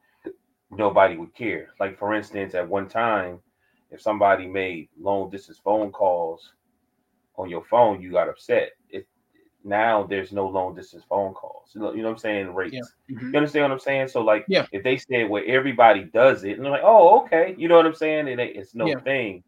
[0.70, 1.68] nobody would care.
[1.80, 3.40] Like for instance, at one time,
[3.90, 6.52] if somebody made long distance phone calls
[7.36, 8.70] on your phone, you got upset.
[8.90, 9.06] It
[9.64, 11.70] now there's no long distance phone calls.
[11.74, 12.54] You know, you know what I'm saying?
[12.54, 12.94] Rates.
[13.10, 13.32] Mhm.
[13.32, 14.08] You understand what I'm saying?
[14.08, 14.66] So like, Yeah.
[14.72, 17.86] if they said where everybody does it, and they're like, oh, okay, you know what
[17.86, 18.28] I'm saying?
[18.28, 19.00] It ain't, it's no Yeah.
[19.04, 19.42] thing,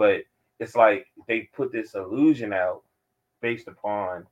[0.00, 0.22] but
[0.60, 2.80] it's like they put this illusion out
[3.42, 4.26] based upon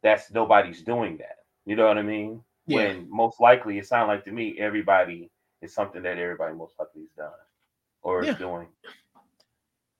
[0.00, 1.38] that's nobody's doing that.
[1.66, 2.40] You know what I mean?
[2.68, 2.76] Yeah.
[2.76, 5.28] When most likely it sounds like to me everybody
[5.60, 7.40] is something that everybody most likely has done
[8.02, 8.68] or is doing.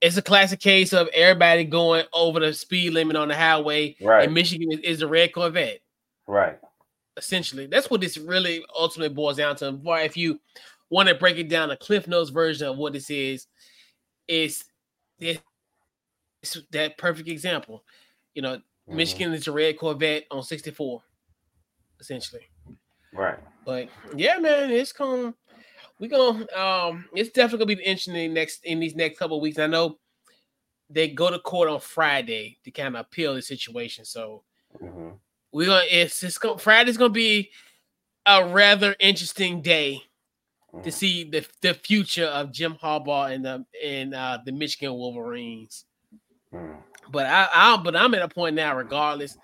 [0.00, 4.24] It's a classic case of everybody going over the speed limit on the highway, Right.
[4.24, 5.80] and Michigan is, is a red Corvette.
[6.28, 6.58] Right.
[7.16, 9.80] Essentially, that's what this really ultimately boils down to.
[10.04, 10.38] If you
[10.90, 13.46] want to break it down, a Cliff Notes version of what this is,
[14.28, 14.64] is
[15.18, 15.38] this
[16.42, 17.84] it's that perfect example.
[18.34, 18.96] You know, Mhm.
[18.96, 21.02] Michigan is a red Corvette on 64,
[22.00, 22.50] essentially.
[23.12, 23.38] Right.
[23.64, 25.34] But yeah, man, it's going
[26.00, 29.58] we gonna um it's definitely gonna be interesting next in these next couple of weeks.
[29.58, 29.98] I know
[30.90, 34.04] they go to court on Friday to kind of appeal the situation.
[34.04, 34.44] So
[34.80, 35.18] hmm
[35.52, 37.50] we're gonna it's it's gonna Friday's gonna be
[38.26, 40.02] a rather interesting day
[40.82, 40.92] to Mhm.
[40.92, 45.84] see the the future of Jim Harbaugh and the and uh the Michigan Wolverines.
[46.52, 46.82] Mhm.
[47.10, 49.36] But I, I but I'm at a point now, regardless.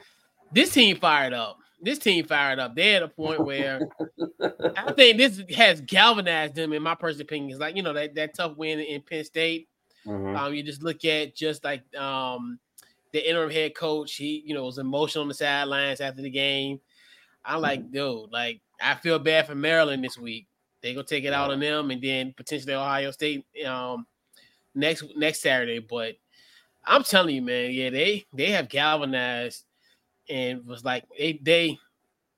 [0.53, 1.59] This team fired up.
[1.83, 2.75] This team fired up.
[2.75, 3.81] They're at a point where
[4.77, 7.51] I think this has galvanized them, in my personal opinion.
[7.51, 9.69] It's like you know that, that tough win in Penn State.
[10.07, 10.37] Mhm.
[10.37, 12.59] Um, you just look at just like um
[13.12, 14.14] the interim head coach.
[14.16, 16.81] He you know was emotional on the sidelines after the game.
[17.45, 20.47] I'm like, dude, like I feel bad for Maryland this week.
[20.83, 24.07] They gonna take it out on them, and then potentially Ohio State um
[24.75, 25.79] next next Saturday.
[25.79, 26.16] But
[26.85, 29.64] I'm telling you, man, yeah, they they have galvanized
[30.29, 31.79] and was like they they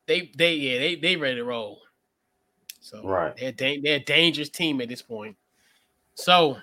[0.06, 1.80] they they yeah they they ready to roll.
[2.80, 3.36] So Right.
[3.36, 5.36] they're da- they're a dangerous team at this point.
[6.14, 6.58] So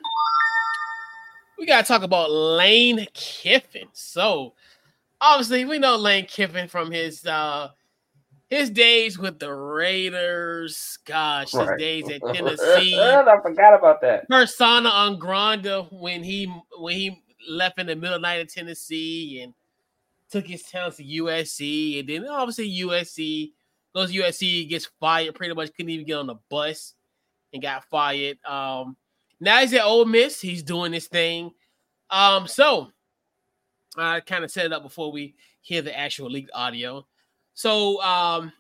[1.58, 3.88] we gotta talk about Lane Kiffin.
[3.94, 4.54] So
[5.22, 7.70] obviously we know Lane Kiffin from his uh
[8.50, 10.98] his days with the Raiders.
[11.06, 11.80] Gosh, his Right.
[11.80, 14.28] days at Tennessee I forgot about that.
[14.28, 16.46] persona on Granda when he
[16.78, 19.54] when he left in the middle of the night in Tennessee and
[20.32, 23.52] took his talents to USC, and then obviously USC
[23.96, 25.36] goes to USC gets fired.
[25.36, 26.94] Pretty much couldn't even get on the bus
[27.54, 28.38] and got fired.
[28.46, 28.96] Um,
[29.40, 30.40] now he's at Ole Miss.
[30.42, 31.52] He's doing this thing.
[32.12, 32.92] Um, so
[33.98, 37.08] I kind of set it up before we hear the actual leaked audio.
[37.60, 38.54] So um,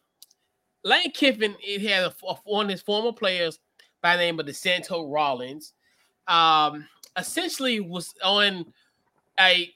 [0.83, 3.57] Lane Kiffin, it had a, one of his former players
[4.01, 5.71] by the name of DeSanto Rollins.
[6.27, 6.85] Um,
[7.15, 8.65] essentially was on
[9.39, 9.73] a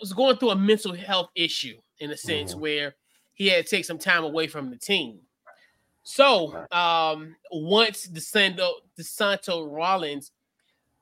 [0.00, 2.60] was going through a mental health issue in a sense Mhm.
[2.60, 2.94] where
[3.34, 5.20] he had to take some time away from the team.
[6.02, 10.32] So um, once DeSanto DeSanto Rollins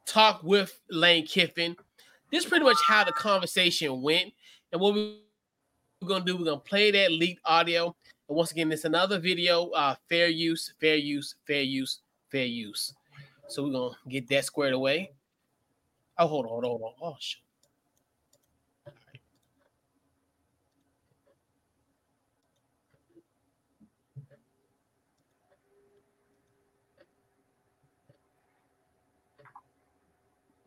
[0.05, 1.77] talked with Lane Kiffin,
[2.33, 4.33] this is pretty much how the conversation went.
[4.73, 5.21] And what we-
[6.03, 7.95] we're gonna do, we're gonna play that leaked audio.
[8.29, 12.95] And once again, it's another video, uh, fair use, fair use, fair use, fair use.
[13.49, 15.13] So we're gonna get that squared away.
[16.19, 16.93] Oh, hold on, hold on, hold on.
[17.03, 17.43] Oh shit.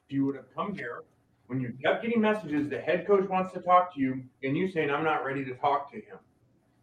[0.07, 1.03] you would have come here
[1.47, 4.69] when you kept getting messages the head coach wants to talk to you and you
[4.69, 6.17] saying i'm not ready to talk to him.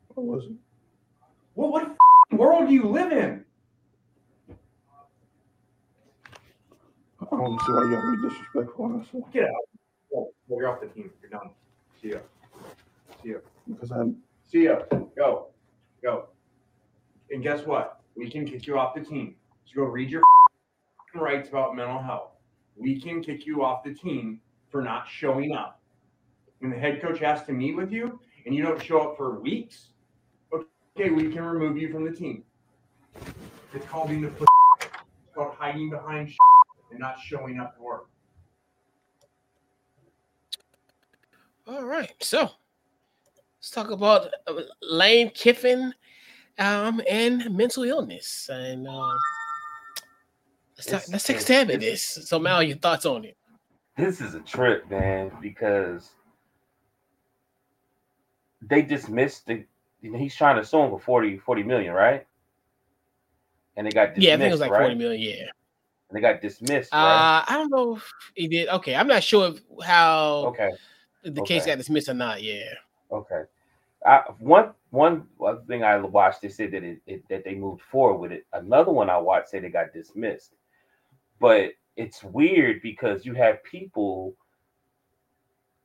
[0.09, 0.53] What was it?
[1.55, 3.45] well what f***ing world do you live in?
[7.21, 9.23] I don't see why you gotta be disrespectful, honestly.
[9.33, 9.51] get out.
[10.11, 11.11] Well, you're off the team.
[11.23, 11.51] You're done.
[12.01, 12.19] See ya.
[13.23, 13.37] See ya.
[13.67, 14.81] Because I'm see ya.
[15.17, 15.49] Go.
[16.03, 16.29] Go.
[17.31, 18.01] And guess what?
[18.17, 19.37] We can kick you off the team.
[19.65, 20.23] So go read your
[21.15, 22.33] rights about mental health.
[22.77, 24.41] We can kick you off the team
[24.73, 25.81] for not showing up
[26.61, 29.39] when the head coach has to meet with you and you don't show up for
[29.41, 29.91] weeks,
[30.53, 32.43] okay, we can remove you from the team.
[33.75, 34.47] It's called being a pussy.
[34.81, 36.39] It's called hiding behind shit
[36.91, 38.09] and not showing up to work.
[41.67, 42.51] All right, so
[43.59, 45.95] let's talk about uh, Lane Kiffin
[46.59, 49.17] um, and mental illness, and um,
[50.77, 52.03] let's talk, let's take a stab at this.
[52.03, 53.37] So, Mal, your thoughts on it?
[53.97, 56.11] This is a trip, man, because
[58.63, 59.65] they dismissed the.
[60.01, 62.27] You know, he's trying to sue him for 40, 40 million, right?
[63.77, 64.81] And they got dismissed, Yeah, I think it was like right?
[64.81, 65.21] forty million.
[65.23, 65.45] Yeah,
[66.11, 67.01] And they got dismissed, right?
[67.03, 68.69] uh, I don't know if he did.
[68.69, 70.71] Okay, I'm not sure if, how okay.
[71.23, 72.43] the case got dismissed or not.
[72.43, 72.65] Yeah,
[73.11, 73.43] Okay.
[74.05, 77.83] I, one one one thing I watched, they said that it, it that they moved
[77.83, 78.47] forward with it.
[78.53, 80.53] Another one I watched said they got dismissed.
[81.39, 84.35] But it's weird because you have people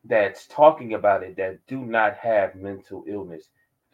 [0.05, 3.49] that's talking about it that do not have mental illness.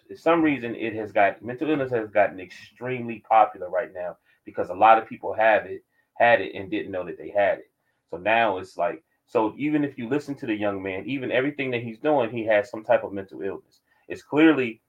[0.08, 4.70] For some reason, it has got mental illness has gotten extremely popular right now because
[4.70, 5.84] a lot of people have it,
[6.14, 7.72] had it, and didn't know that they had it.
[8.12, 11.72] So now it's like so even if you listen to the young man, even everything
[11.72, 13.80] that he's doing, he has some type of mental illness.
[14.08, 14.82] It's clearly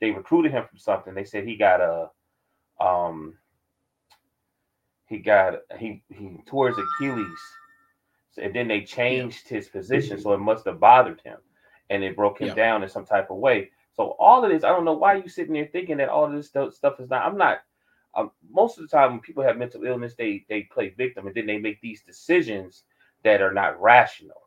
[0.00, 1.14] they recruited him from something.
[1.14, 2.10] They said he got a
[2.84, 3.38] um
[5.12, 7.60] he got he he tore his Achilles,
[8.38, 11.38] and then they changed his position, so it must have bothered him,
[11.90, 12.54] and it broke him Yeah.
[12.54, 13.70] down in some type of way.
[13.94, 16.32] So all of this, I don't know why you sitting there thinking that all of
[16.32, 17.26] this stuff, stuff is not.
[17.26, 17.58] I'm not.
[18.14, 21.36] Um, most of the time, when people have mental illness, they they play victim, and
[21.36, 22.84] then they make these decisions
[23.24, 24.42] that are not rational.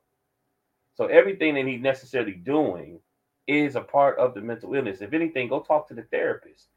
[0.96, 3.00] So everything that he's necessarily doing
[3.48, 5.02] is a part of the mental illness.
[5.02, 6.70] If anything, go talk to the therapist.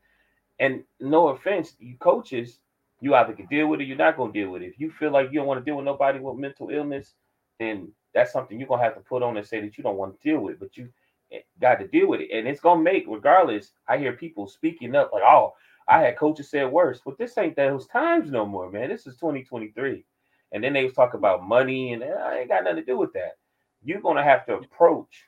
[0.60, 2.60] And no offense, you coaches,
[3.00, 4.66] you either can deal with it, you're not gonna deal with it.
[4.66, 7.14] If you feel like you don't want to deal with nobody with mental illness,
[7.58, 10.20] then that's something you're gonna have to put on and say that you don't want
[10.20, 10.88] to deal with, but you
[11.32, 12.30] eh, got to deal with it.
[12.32, 15.54] And it's gonna make, regardless, I hear people speaking up like, oh,
[15.86, 17.00] I had coaches say it worse.
[17.04, 18.88] But this ain't those times no more, man.
[18.88, 20.04] This is 2023.
[20.52, 22.98] And then they was talking about money, and eh, I ain't got nothing to do
[22.98, 23.36] with that.
[23.84, 25.24] You're gonna have to approach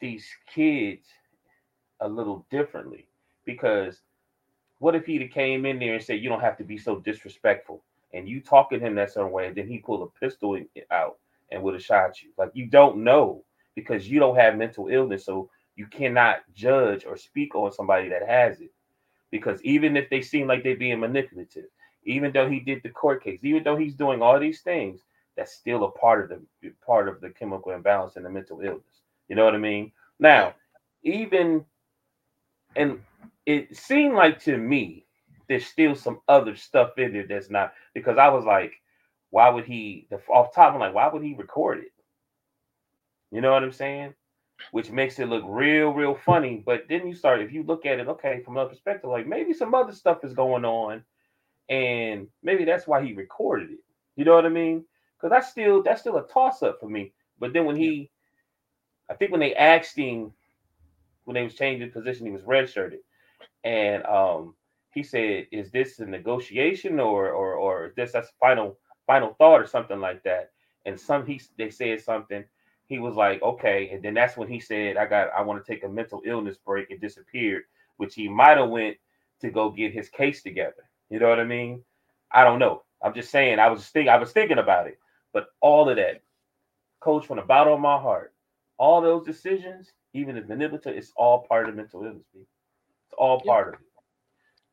[0.00, 1.06] these kids
[2.00, 3.08] a little differently
[3.44, 4.02] because
[4.78, 7.82] what if he'd came in there and said you don't have to be so disrespectful
[8.12, 10.58] and you talking him that certain way and then he pulled a pistol
[10.90, 11.18] out
[11.50, 12.30] and would have shot you.
[12.36, 17.16] Like you don't know because you don't have mental illness so you cannot judge or
[17.16, 18.72] speak on somebody that has it.
[19.30, 21.66] Because even if they seem like they're being manipulative
[22.04, 25.00] even though he did the court case even though he's doing all these things
[25.36, 29.02] that's still a part of the part of the chemical imbalance and the mental illness.
[29.28, 29.92] You know what i mean?
[30.18, 30.54] Now
[31.02, 31.64] even
[32.76, 33.00] and
[33.46, 35.06] it seemed like to me
[35.48, 38.72] there's still some other stuff in there that's not because I was like,
[39.30, 40.74] why would he the off top?
[40.74, 41.92] I'm like, why would he record it?
[43.30, 44.14] You know what I'm saying?
[44.72, 46.62] Which makes it look real, real funny.
[46.64, 49.52] But then you start, if you look at it, okay, from another perspective, like maybe
[49.52, 51.04] some other stuff is going on,
[51.68, 53.80] and maybe that's why he recorded it.
[54.16, 54.84] You know what I mean?
[55.16, 57.12] Because that's still that's still a toss up for me.
[57.38, 58.10] But then when he,
[59.10, 60.32] I think when they asked him
[61.24, 62.98] when they was changing position, he was redshirted,
[63.64, 64.54] and um,
[64.92, 69.60] he said, "Is this a negotiation or or or is this that's final final thought
[69.60, 70.52] or something like that?"
[70.86, 72.44] And some he they said something.
[72.86, 75.72] He was like, "Okay," and then that's when he said, "I got I want to
[75.72, 77.64] take a mental illness break," and disappeared,
[77.98, 78.96] which he might have went
[79.40, 80.88] to go get his case together.
[81.10, 81.82] You know what I mean?
[82.30, 82.82] I don't know.
[83.02, 83.58] I'm just saying.
[83.58, 84.98] I was think I was thinking about it,
[85.32, 86.22] but all of that,
[87.00, 88.32] coach, from the bottom of my heart,
[88.78, 92.26] all those decisions, even if manipulative, it's all part of mental illness.
[92.32, 92.46] People.
[93.18, 93.80] All part of it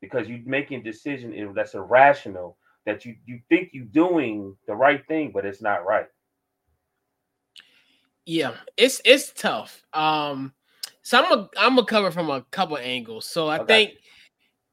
[0.00, 2.58] because you're making decision that's irrational.
[2.86, 6.06] That you you think you're doing the right thing, but it's not right.
[8.26, 9.82] Yeah, it's it's tough.
[9.92, 10.54] Um,
[11.02, 13.26] so I'm a I'm gonna cover from a couple angles.
[13.26, 13.86] So I Okay.
[13.86, 13.98] think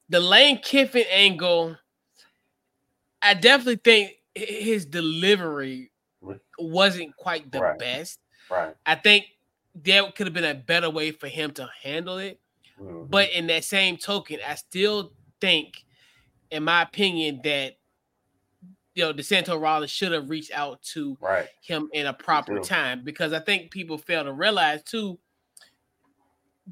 [0.10, 1.78] the Lane Kiffin angle,
[3.22, 5.92] I definitely think his delivery
[6.60, 7.80] wasn't quite the Right.
[7.80, 8.20] best.
[8.50, 8.76] Right.
[8.86, 9.26] I think
[9.76, 12.40] there could have been a better way for him to handle it.
[12.82, 13.10] Mhm.
[13.10, 15.86] But in that same token, I still think,
[16.52, 17.78] in my opinion, that
[18.96, 21.48] you know DeSanto Rollins should have reached out to right.
[21.62, 25.20] him in a proper time because I think people fail to realize too.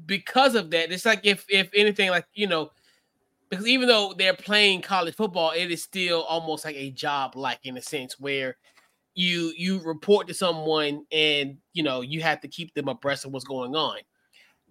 [0.06, 2.70] Because of that, it's like if if anything, like you know,
[3.50, 7.60] because even though they're playing college football, it is still almost like a job, like
[7.64, 8.56] in a sense where
[9.14, 13.32] you you report to someone and you know you have to keep them abreast of
[13.32, 13.98] what's going on.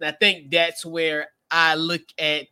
[0.00, 2.46] And I think that's where I look at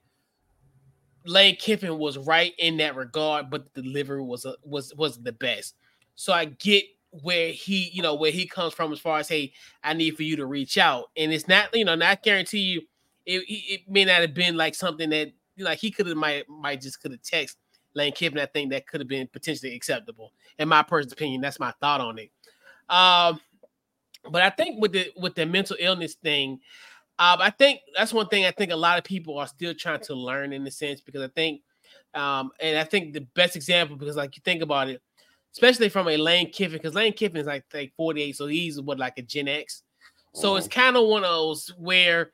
[1.24, 5.74] Lane Kiffin was right in that regard, but the delivery was was was the best.
[6.14, 9.52] So I get where he, you know, where he comes from as far as hey,
[9.82, 12.82] I need for you to reach out, and it's not, you know, not guarantee you.
[13.26, 16.80] It, it may not have been like something that like he could have might might
[16.80, 17.58] just could have text
[17.94, 18.38] Lane Kiffin.
[18.38, 20.32] I think that could have been potentially acceptable.
[20.58, 22.30] In my personal opinion, that's my thought on it.
[22.88, 23.38] Um,
[24.30, 26.60] but I think with the with the mental illness thing,
[27.20, 30.00] um, I think that's one thing I think a lot of people are still trying
[30.02, 31.62] to learn in a sense because I think,
[32.14, 35.02] um, and I think the best example because like you think about it,
[35.52, 38.98] especially from a Lane Kiffin because Lane Kiffin is like like 48, so he's what
[38.98, 39.82] like a Gen X.
[40.34, 42.30] So it's kind of one of those where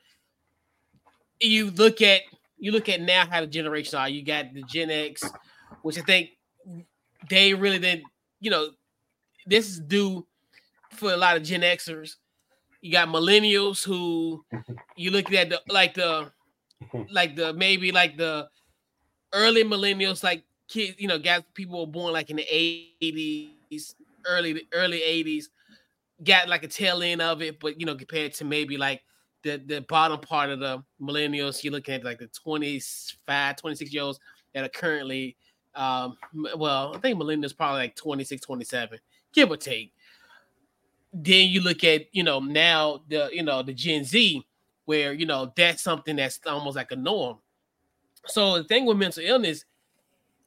[1.40, 2.20] you look at
[2.58, 4.08] you look at now how the generations are.
[4.08, 5.24] You got the Gen X,
[5.82, 6.30] which I think
[7.30, 8.02] they really did.
[8.40, 8.68] You know,
[9.46, 10.26] this is due
[10.90, 12.16] for a lot of Gen Xers.
[12.84, 14.44] You got millennials who
[14.96, 16.30] you look at the like the
[17.10, 18.46] like the maybe like the
[19.32, 22.46] early millennials, like kids, you know, guys people were born like in the
[23.02, 23.94] 80s,
[24.26, 25.44] early early 80s,
[26.22, 29.02] got like a tail end of it, but you know, compared to maybe like
[29.44, 34.02] the the bottom part of the millennials, you're looking at like the 25, 26 year
[34.02, 34.20] olds
[34.52, 35.38] that are currently
[35.74, 36.18] um
[36.54, 38.98] well, I think millennials probably like 26, 27,
[39.32, 39.93] give or take.
[41.16, 44.44] Then you look at, you know, now the you know, the Gen Z,
[44.84, 47.38] where you know that's something that's almost like a norm.
[48.26, 49.64] So the thing with mental illness,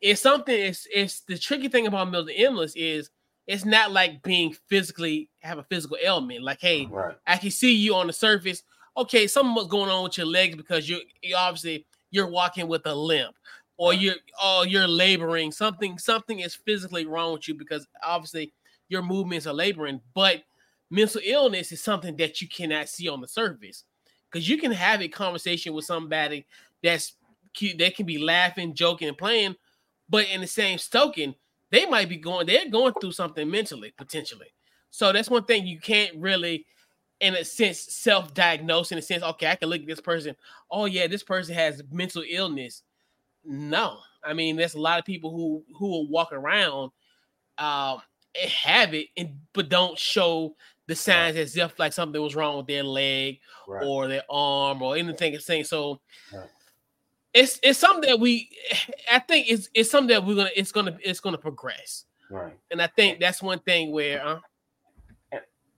[0.01, 0.53] it's something.
[0.53, 3.09] It's it's the tricky thing about mental illness is
[3.47, 6.43] it's not like being physically have a physical ailment.
[6.43, 7.15] Like, hey, Right.
[7.25, 8.63] I can see you on the surface.
[8.97, 12.85] Okay, something was going on with your legs because you you obviously you're walking with
[12.85, 13.35] a limp,
[13.77, 15.51] or you're oh you're laboring.
[15.51, 18.53] Something something is physically wrong with you because obviously
[18.89, 20.01] your movements are laboring.
[20.13, 20.43] But
[20.89, 23.83] mental illness is something that you cannot see on the surface
[24.31, 26.45] because you can have a conversation with somebody
[26.83, 27.13] that's
[27.53, 27.77] cute.
[27.77, 29.55] They can be laughing, joking, and playing,
[30.09, 31.35] but in the same token,
[31.71, 32.47] they might be going.
[32.47, 34.47] They're going through something mentally potentially.
[34.89, 36.65] So that's one thing you can't really,
[37.19, 38.91] in a sense, self-diagnose.
[38.91, 40.35] In a sense, okay, I can look at this person.
[40.71, 42.83] Oh yeah, this person has mental illness.
[43.43, 46.91] No, I mean, there's a lot of people who who will walk around,
[47.57, 48.01] um,
[48.41, 50.55] and have it, and but don't show
[50.87, 53.83] the signs as if like something was wrong with their leg Right.
[53.85, 55.33] or their arm or anything.
[55.33, 55.99] It's saying so.
[56.33, 56.49] Right.
[57.33, 58.49] It's it's something that we,
[59.11, 62.57] I think it's it's something that we're gonna it's gonna it's gonna progress, right.
[62.71, 64.25] and I think that's one thing where.
[64.25, 64.39] Uh,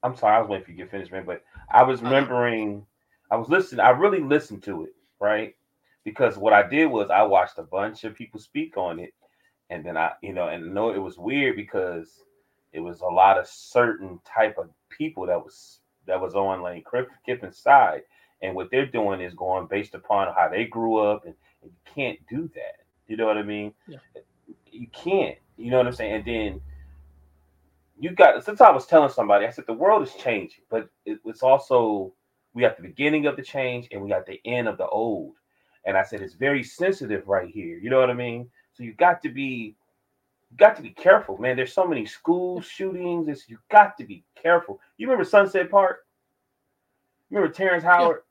[0.01, 1.25] I'm sorry, I was waiting for you to get finished, man.
[1.25, 2.09] But I was Uh-huh.
[2.09, 2.85] remembering,
[3.31, 3.81] I was listening.
[3.81, 5.55] I really listened to it, right?
[6.05, 9.13] Because what I did was I watched a bunch of people speak on it,
[9.69, 12.23] and then I, you know, and know it was weird because
[12.71, 16.83] it was a lot of certain type of people that was that was on Lane
[16.83, 18.03] Kiff- Kiffin's side,
[18.41, 21.93] and what they're doing is going based upon how they grew up, and, and you
[21.93, 22.85] can't do that.
[23.07, 23.73] You know what I mean?
[23.87, 23.99] Yeah.
[24.71, 25.37] You can't.
[25.57, 26.13] You know what I'm saying?
[26.13, 26.61] And then
[27.99, 31.19] you got since I was telling somebody, I said the world is changing, but it,
[31.25, 32.13] it's also
[32.53, 35.35] we got the beginning of the change and we got the end of the old.
[35.85, 37.77] And I said it's very sensitive right here.
[37.77, 38.49] You know what I mean?
[38.73, 39.75] So you got to be
[40.51, 41.55] you got to be careful, man.
[41.55, 43.27] There's so many school shootings.
[43.27, 44.79] It's you got to be careful.
[44.97, 46.05] You remember Sunset Park?
[47.29, 48.21] Remember Terrence Howard?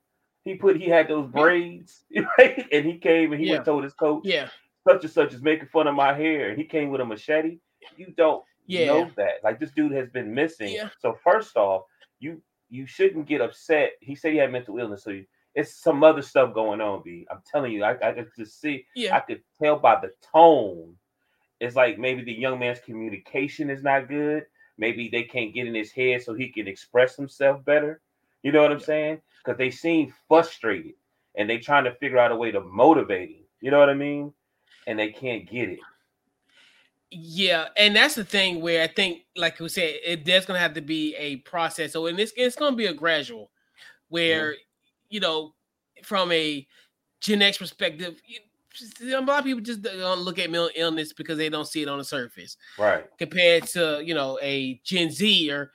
[0.45, 2.05] He put he had those braids,
[2.39, 2.67] right?
[2.73, 3.55] And he came and he Yeah.
[3.55, 4.49] went told his coach, yeah,
[4.87, 7.59] such and such is making fun of my hair, and he came with a machete.
[7.97, 8.87] You don't Yeah.
[8.87, 9.45] know that.
[9.45, 10.73] Like this dude has been missing.
[10.75, 10.89] Yeah.
[10.99, 11.85] So first off,
[12.19, 13.93] you you shouldn't get upset.
[14.01, 17.03] He said he had mental illness, so you, it's some other stuff going on.
[17.03, 18.87] B, I'm telling you, I, I could just see.
[18.95, 19.17] Yeah.
[19.17, 20.97] I could tell by the tone.
[21.61, 24.45] It's like maybe the young man's communication is not good.
[24.79, 28.01] Maybe they can't get in his head so he can express himself better.
[28.43, 28.87] You know what I'm Yeah.
[28.87, 29.23] saying?
[29.45, 30.95] Because they seem frustrated
[31.35, 33.45] and they trying to figure out a way to motivate him.
[33.61, 34.33] You know what I mean?
[34.87, 35.81] And they can't get it.
[37.11, 37.69] yeah.
[37.77, 40.81] And that's the thing where I think, like we said, it, there's gonna have to
[40.83, 41.93] be a process.
[41.93, 43.51] So in this, it's gonna be a gradual,
[44.09, 44.55] where
[45.09, 45.55] you know,
[46.03, 46.67] from a
[47.21, 48.21] Gen X perspective,
[49.03, 51.89] a lot of people just don't look at mental illness because they don't see it
[51.89, 53.07] on the surface, Right.
[53.19, 55.73] compared to you know a Gen Z or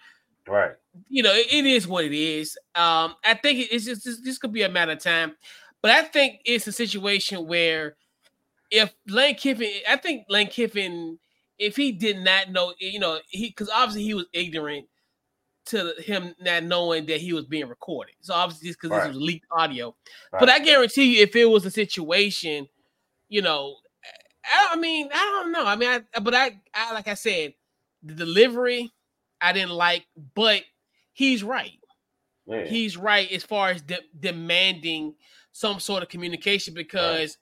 [0.48, 0.76] Right.
[1.10, 2.58] you know, it, it is what it is.
[2.76, 5.36] Um, I think it's just this, this could be a matter of time,
[5.82, 7.96] but I think it's a situation where
[8.72, 11.20] if Lane Kiffin, I think Lane Kiffin,
[11.60, 14.88] if he did not know, you know, he because obviously he was ignorant
[15.66, 18.16] to him not knowing that he was being recorded.
[18.22, 19.08] So obviously, just because Right.
[19.08, 19.96] this was leaked audio,
[20.32, 20.40] Right.
[20.40, 22.68] but I guarantee you, if it was a situation,
[23.34, 23.78] you know,
[24.46, 25.66] I, I mean, I don't know.
[25.66, 27.56] I mean, I, but I, I, like I said,
[28.04, 28.92] the delivery
[29.42, 30.06] I didn't like,
[30.36, 30.62] but
[31.14, 31.80] he's right.
[32.46, 32.66] yeah.
[32.66, 35.16] He's right as far as de- demanding
[35.52, 37.40] some sort of communication because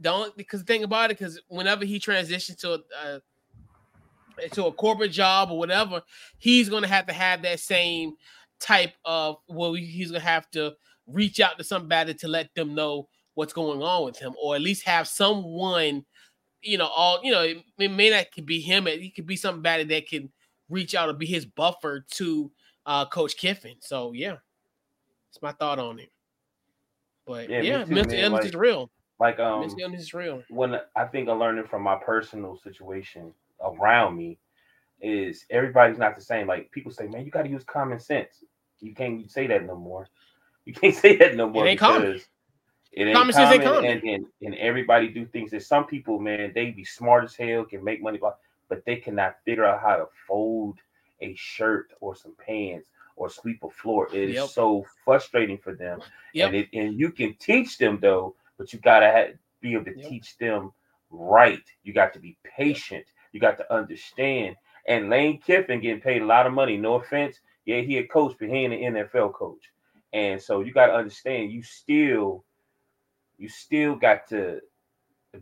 [0.00, 3.18] don't because the thing about it because whenever he transitions to a uh,
[4.52, 6.02] to a corporate job or whatever,
[6.38, 8.14] he's gonna have to have that same
[8.60, 10.74] type of well, he's gonna have to
[11.08, 14.62] reach out to somebody to let them know what's going on with him, or at
[14.62, 16.04] least have someone,
[16.62, 19.36] you know, all you know, it, it may not could be him, it could be
[19.36, 20.30] somebody that can
[20.68, 22.50] reach out and be his buffer to
[22.86, 23.76] uh Coach Kiffin.
[23.80, 24.36] So yeah,
[25.30, 26.10] that's my thought on it.
[27.26, 28.90] But Yeah, yeah, too, mental man, illness like, is real.
[29.18, 30.42] like um mental illness is real.
[30.48, 33.32] when I think I'm learning from my personal situation
[33.62, 34.38] around me
[35.00, 36.46] is everybody's not the same.
[36.46, 38.44] Like people say, man, you got to use common sense.
[38.80, 40.08] You can't say that no more.
[40.64, 42.20] You can't say that no more It ain't common.
[42.96, 43.84] It ain't Common common, sense ain't common.
[43.90, 45.50] And, and and everybody do things.
[45.50, 48.18] There's some people, man, they be smart as hell, can make money,
[48.68, 50.78] but they cannot figure out how to fold
[51.20, 54.08] a shirt or some pants or sweep a floor.
[54.12, 54.48] It is Yep.
[54.48, 56.00] so frustrating for them.
[56.34, 56.46] Yep.
[56.48, 59.28] And it, and you can teach them though, but you gotta have,
[59.60, 60.08] be able to Yep.
[60.08, 60.72] teach them
[61.10, 61.62] right.
[61.82, 63.06] You got to be patient.
[63.32, 64.56] You got to understand.
[64.86, 66.76] And Lane Kiffin getting paid a lot of money.
[66.76, 67.40] No offense.
[67.64, 69.70] Yeah, he a coach, but he ain't an NFL coach.
[70.12, 71.52] And so you got to understand.
[71.52, 72.44] You still,
[73.38, 74.60] you still got to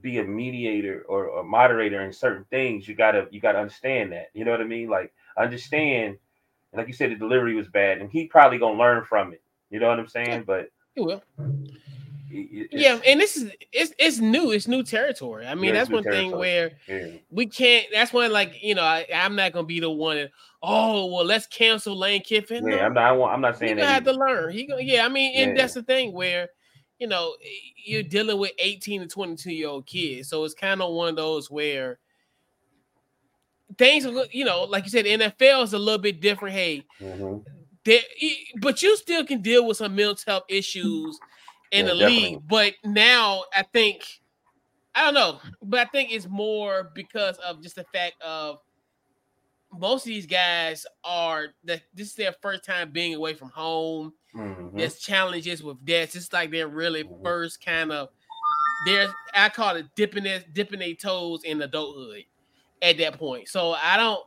[0.00, 2.88] be a mediator or a moderator in certain things.
[2.88, 4.30] You gotta, you gotta understand that.
[4.34, 4.88] You know what I mean?
[4.88, 6.16] Like understand.
[6.72, 9.42] And like you said, the delivery was bad, and he probably gonna learn from it.
[9.70, 10.44] You know what I'm saying?
[10.46, 11.22] But It will.
[12.30, 14.50] it- Yeah, and this is it's it's new.
[14.52, 15.46] It's new territory.
[15.46, 17.08] I mean, Yeah, that's one thing where yeah.
[17.30, 17.86] we can't.
[17.92, 20.16] That's when like you know I, I'm not gonna be the one.
[20.16, 20.30] That,
[20.62, 22.66] oh well, let's cancel Lane Kiffin.
[22.66, 23.20] Yeah, No, I'm not.
[23.20, 23.92] I I'm not he saying gonna that.
[23.94, 24.52] have to learn.
[24.52, 25.04] He gonna yeah.
[25.04, 25.62] I mean, and Yeah.
[25.62, 26.48] that's the thing where
[27.02, 27.36] you know
[27.76, 31.16] you're dealing with 18 to 22 year old kids, so it's kind of one of
[31.16, 32.00] those where
[33.78, 36.54] things you know like you said, NFL is a little bit different.
[36.54, 37.44] Hey, Mhm.
[37.84, 38.02] there,
[38.60, 41.20] but you still can deal with some mental health issues
[41.70, 42.38] in Yeah, the definitely.
[42.38, 42.46] league.
[42.46, 44.04] But now I think
[44.94, 48.58] I don't know, but I think it's more because of just the fact of
[49.72, 54.12] most of these guys are that this is their first time being away from home.
[54.34, 54.76] Mhm.
[54.76, 56.16] There's challenges with deaths.
[56.16, 57.22] It's like they're really Mhm.
[57.22, 58.08] first kind of
[58.86, 62.24] they're I call it dipping their dipping their toes in adulthood
[62.82, 63.48] at that point.
[63.48, 64.22] So I don't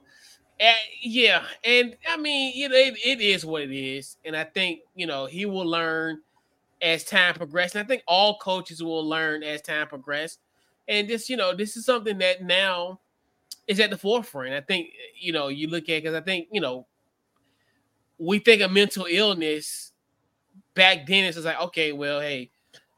[0.62, 4.46] uh, yeah, and I mean, you know, it, it is what it is, and I
[4.46, 6.22] think you know he will learn
[6.82, 7.76] as time progresses.
[7.76, 10.40] And I think all coaches will learn as time progresses,
[10.88, 13.02] and this, you know, this is something that now
[13.68, 14.54] is at the forefront.
[14.54, 14.90] I think
[15.20, 16.88] you know you look at because I think you know
[18.18, 19.92] we think of mental illness
[20.74, 21.26] back then.
[21.26, 22.52] It's just like okay, well, hey,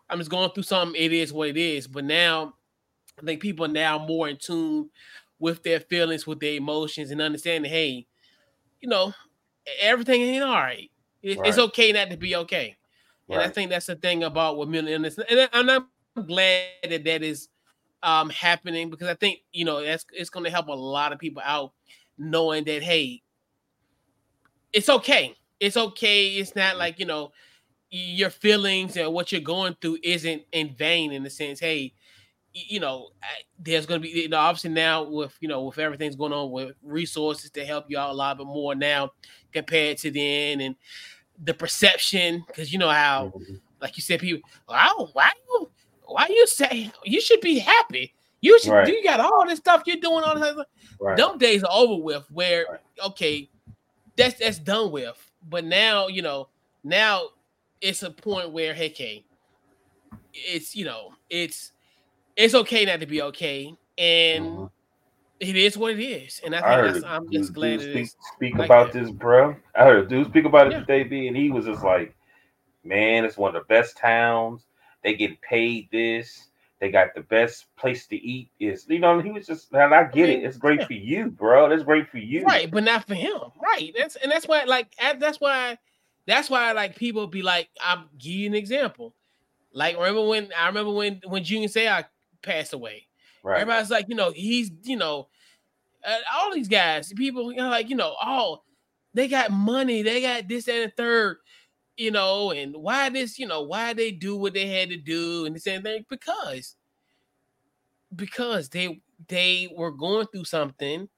[0.10, 1.02] I'm just going through something.
[1.02, 1.88] It is what it is.
[1.88, 2.54] But now,
[3.22, 4.90] I think people are now more in tune
[5.40, 8.08] with their feelings, with their emotions, and understanding, hey,
[8.82, 9.14] you know,
[9.80, 10.90] everything ain't all right.
[11.22, 11.58] It's Right.
[11.58, 12.76] okay not to be okay.
[13.30, 15.18] And I think that's the thing about with mental illness.
[15.30, 15.88] And I'm
[16.26, 17.50] glad that that is
[18.04, 21.20] um, happening because I think you know that's it's going to help a lot of
[21.20, 21.74] people out
[22.18, 23.22] knowing that hey,
[24.74, 25.36] it's okay.
[25.60, 26.30] It's okay.
[26.30, 27.32] It's not like you know
[27.90, 31.94] your feelings and what you're going through isn't in vain in the sense, hey,
[32.54, 33.10] you know,
[33.60, 36.52] there's going to be, you know, obviously now with, you know, with everything's going on
[36.52, 39.12] with resources to help you out a lot bit more now
[39.54, 40.76] compared to then and
[41.44, 43.62] the perception, because you know how, Mhm.
[43.82, 45.72] like you said, people, wow, why you,
[46.08, 48.14] why you say you should be happy?
[48.42, 48.88] You should, Right.
[48.88, 50.44] you got all this stuff you're doing, all this.
[50.52, 50.66] other-
[51.00, 51.18] Right.
[51.18, 52.26] Them days are over with.
[52.32, 52.80] Where Right.
[53.08, 53.50] okay,
[54.16, 55.32] that's that's done with.
[55.50, 56.50] But now you know,
[56.84, 57.30] now
[57.82, 59.26] it's a point where hey, okay,
[60.34, 61.72] it's you know, it's
[62.36, 64.72] it's okay not to be okay, and Mhm.
[65.40, 66.40] it is what it is.
[66.46, 68.16] And I I think heard that's, a I'm just glad dude speak, is.
[68.36, 69.00] speak like about that.
[69.00, 69.56] this, bro.
[69.76, 70.80] I heard a dude speak about it Yeah.
[70.82, 72.16] today, B, and he was just like,
[72.84, 74.67] "Man, it's one of the best towns.
[75.08, 76.50] They get paid this.
[76.82, 78.50] They got the best place to eat.
[78.60, 80.44] Is you know?" He was just, and I get it.
[80.44, 81.70] It's great for you, bro.
[81.70, 83.40] That's great for you, Right, but not for him.
[83.58, 83.94] Right.
[83.98, 85.78] That's and that's why like that's why
[86.26, 89.14] that's why like people be like, I'll give you an example.
[89.72, 92.04] Like remember when I remember when when Junior Seau
[92.42, 93.08] passed away.
[93.44, 93.62] Right.
[93.62, 95.30] Everybody's like, you know, he's you know,
[96.06, 98.62] uh, all these guys, people, you know, like, you know, oh,
[99.14, 101.38] they got money, they got this and the third,
[101.98, 105.46] you know, and why this, you know, why they do what they had to do
[105.46, 106.76] and the same thing because
[108.16, 111.10] because they they were going through something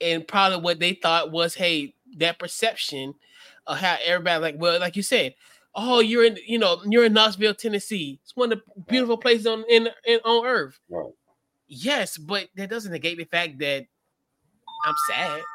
[0.00, 3.14] and probably what they thought was hey that perception
[3.66, 5.34] of how everybody like well like you said
[5.74, 9.46] oh you're in you know you're in knoxville tennessee it's one of the beautiful places
[9.46, 11.12] on in, in on earth Right.
[11.68, 13.86] yes but that doesn't negate the fact that
[14.86, 15.42] i'm sad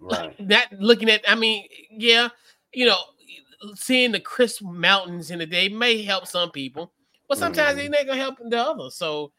[0.00, 0.40] Right.
[0.40, 2.28] not looking at i mean yeah
[2.72, 2.98] you know
[3.74, 6.92] seeing the crisp mountains in the day may help some people
[7.28, 7.80] but sometimes Mhm.
[7.84, 9.32] it's not gonna help the others so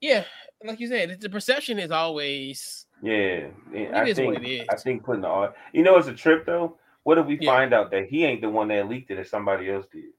[0.00, 0.24] yeah
[0.64, 3.50] like you said the perception is always Yeah.
[3.72, 4.66] It I is think what it is.
[4.70, 5.54] I think putting the art.
[5.72, 6.76] You know, it's a trip though.
[7.04, 7.52] What if we Yeah.
[7.52, 10.12] find out that he ain't the one that leaked it, that somebody else did?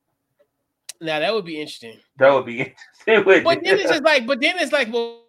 [1.02, 2.60] now that would be interesting That would be
[3.06, 3.44] interesting.
[3.44, 3.64] but it?
[3.66, 5.24] then it's just like but then it's like well,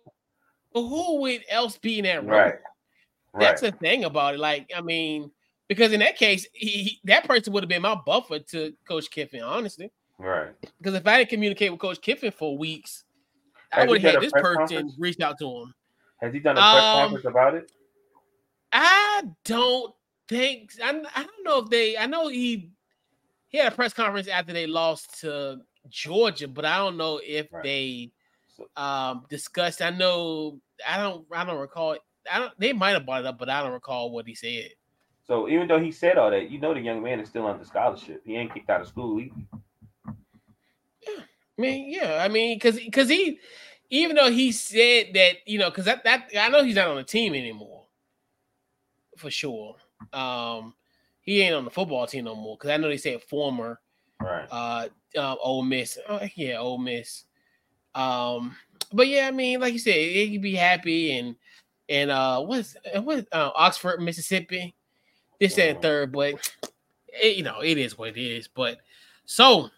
[0.73, 2.55] well who would else be in that room right.
[3.33, 3.41] Right.
[3.41, 5.31] that's the thing about it like i mean
[5.71, 9.09] because in that case he, he- that person would have been my buffer to coach
[9.11, 10.53] kiffin honestly right.
[10.79, 13.05] because if i didn't communicate with coach kiffin for weeks
[13.73, 14.97] i Has he would have had this person conference?
[14.99, 15.75] reach out to him
[16.21, 17.73] Has he done a press Um, conference about it?
[18.73, 19.95] I don't
[20.29, 22.71] think I, I don't know if they I know he
[23.49, 27.51] he had a press conference after they lost to Georgia, but I don't know if
[27.53, 27.65] Right.
[27.65, 28.13] they
[28.77, 29.83] um discussed.
[29.83, 31.97] I know I don't I don't recall
[32.31, 34.71] I don't they might have brought it up, but I don't recall what he said.
[35.31, 37.65] So even though he said all that, you know the young man is still under
[37.65, 38.21] scholarship.
[38.25, 39.17] He ain't kicked out of school.
[39.17, 39.33] He,
[41.07, 41.23] I
[41.57, 43.39] mean, yeah, I mean, because because he
[43.91, 46.97] even though he said that, you know, because that, that I know he's not on
[46.97, 47.85] the team anymore,
[49.19, 49.77] for sure.
[50.13, 50.75] Um,
[51.21, 53.79] he ain't on the football team no more because I know they said former
[54.21, 54.49] right.
[54.51, 55.97] uh uh Ole Miss.
[56.09, 57.27] Oh, yeah, Ole Miss.
[57.95, 58.57] Um,
[58.93, 61.37] but yeah, I mean, like you said, he could be happy and
[61.89, 64.75] and uh what's what uh, Oxford, Mississippi,
[65.41, 65.83] this and Mhm.
[65.83, 66.53] third, but
[67.09, 68.47] it, you know, it is what it is.
[68.47, 68.79] But
[69.25, 69.71] so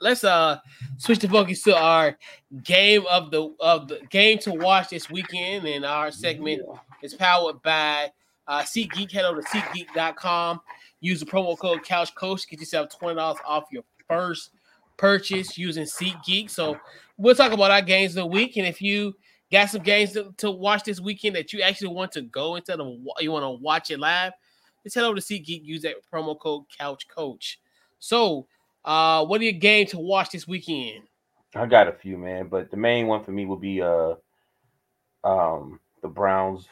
[0.00, 0.58] let's uh
[0.98, 2.18] switch the focus to our
[2.64, 6.62] game of the of the game to watch this weekend, and our segment
[7.02, 8.10] is powered by
[8.48, 9.12] uh SeatGeek.
[9.12, 10.60] Head over to SeatGeek.com.
[11.00, 12.48] Use the promo code Couch Coach.
[12.48, 14.50] Get yourself twenty dollars off your first
[14.96, 16.50] purchase using SeatGeek.
[16.50, 16.78] So
[17.16, 19.14] we'll talk about our games of the week, and if you
[19.50, 22.80] got some games to, to watch this weekend that you actually want to go instead
[22.80, 22.86] of
[23.20, 24.32] you want to watch it live,
[24.82, 25.64] just head over to SeatGeek.
[25.64, 27.60] Use that promo code Couch Coach.
[27.98, 28.46] So
[28.84, 31.04] uh, what are your games to watch this weekend?
[31.54, 34.14] I got a few, man, but the main one for me will be uh
[35.24, 36.66] um the Browns,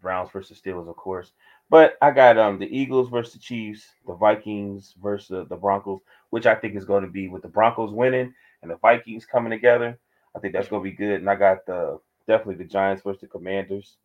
[0.00, 1.32] Browns versus Steelers, of course.
[1.70, 6.46] But I got um the Eagles versus the Chiefs, the Vikings versus the Broncos, which
[6.46, 9.98] I think is going to be with the Broncos winning and the Vikings coming together.
[10.36, 11.20] I think that's going to be good.
[11.20, 11.98] And I got the
[12.28, 13.96] definitely the Giants versus the Commanders,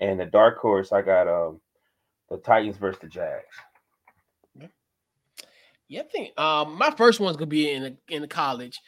[0.00, 1.60] and the dark horse I got um
[2.28, 3.44] the Titans versus the Jags.
[5.88, 8.80] Yeah, I think um, my first one's gonna be in the, in the college.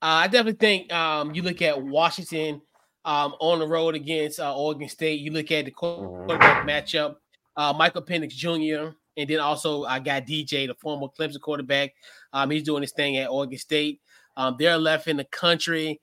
[0.00, 2.62] Uh, I definitely think um, you look at Washington
[3.04, 5.20] um, on the road against uh, Oregon State.
[5.20, 6.68] You look at the quarterback mm-hmm.
[6.68, 7.16] matchup,
[7.56, 8.94] uh, Michael Penix Jr.
[9.18, 11.94] And then also I got DJ, the former Clemson quarterback.
[12.32, 14.00] Um, he's doing his thing at Oregon State.
[14.36, 16.00] Um, they're left in the country.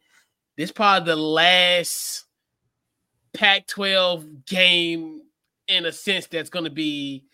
[0.58, 2.26] This probably the last
[3.34, 5.23] Pac-12 game
[5.74, 7.26] in a sense that's going to be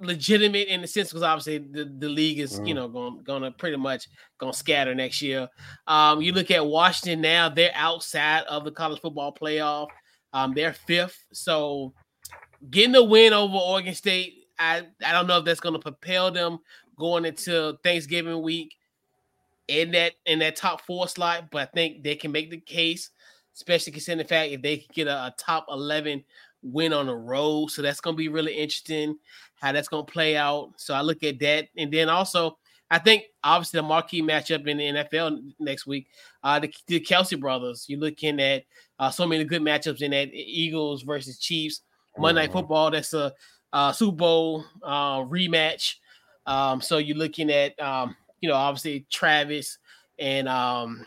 [0.00, 2.68] legitimate in the sense because obviously the, the league is mm.
[2.68, 5.48] you know going gonna pretty much gonna scatter next year.
[5.86, 9.88] Um, you look at Washington now; they're outside of the college football playoff.
[10.32, 11.92] Um, they're fifth, so
[12.70, 16.58] getting a win over Oregon State, I I don't know if that's gonna propel them
[16.98, 18.74] going into Thanksgiving week
[19.68, 23.10] in that in that top four slot, but I think they can make the case,
[23.54, 26.24] especially considering the fact if they could get a, a top eleven
[26.62, 27.70] win on the road.
[27.70, 29.16] So that's going to be really interesting
[29.56, 30.72] how that's going to play out.
[30.76, 31.68] So I look at that.
[31.76, 32.58] And then also,
[32.90, 36.08] I think obviously the marquee matchup in the NFL next week,
[36.42, 37.86] uh, the, the Kelce brothers.
[37.88, 38.64] You're looking at
[38.98, 41.82] uh, so many good matchups in that Eagles versus Chiefs,
[42.18, 42.58] Monday Night mm-hmm.
[42.58, 42.90] Football.
[42.90, 43.32] That's a
[43.72, 45.96] uh, Super Bowl uh, rematch.
[46.46, 49.78] Um, so you're looking at, um, you know, obviously Travis
[50.18, 51.06] and um,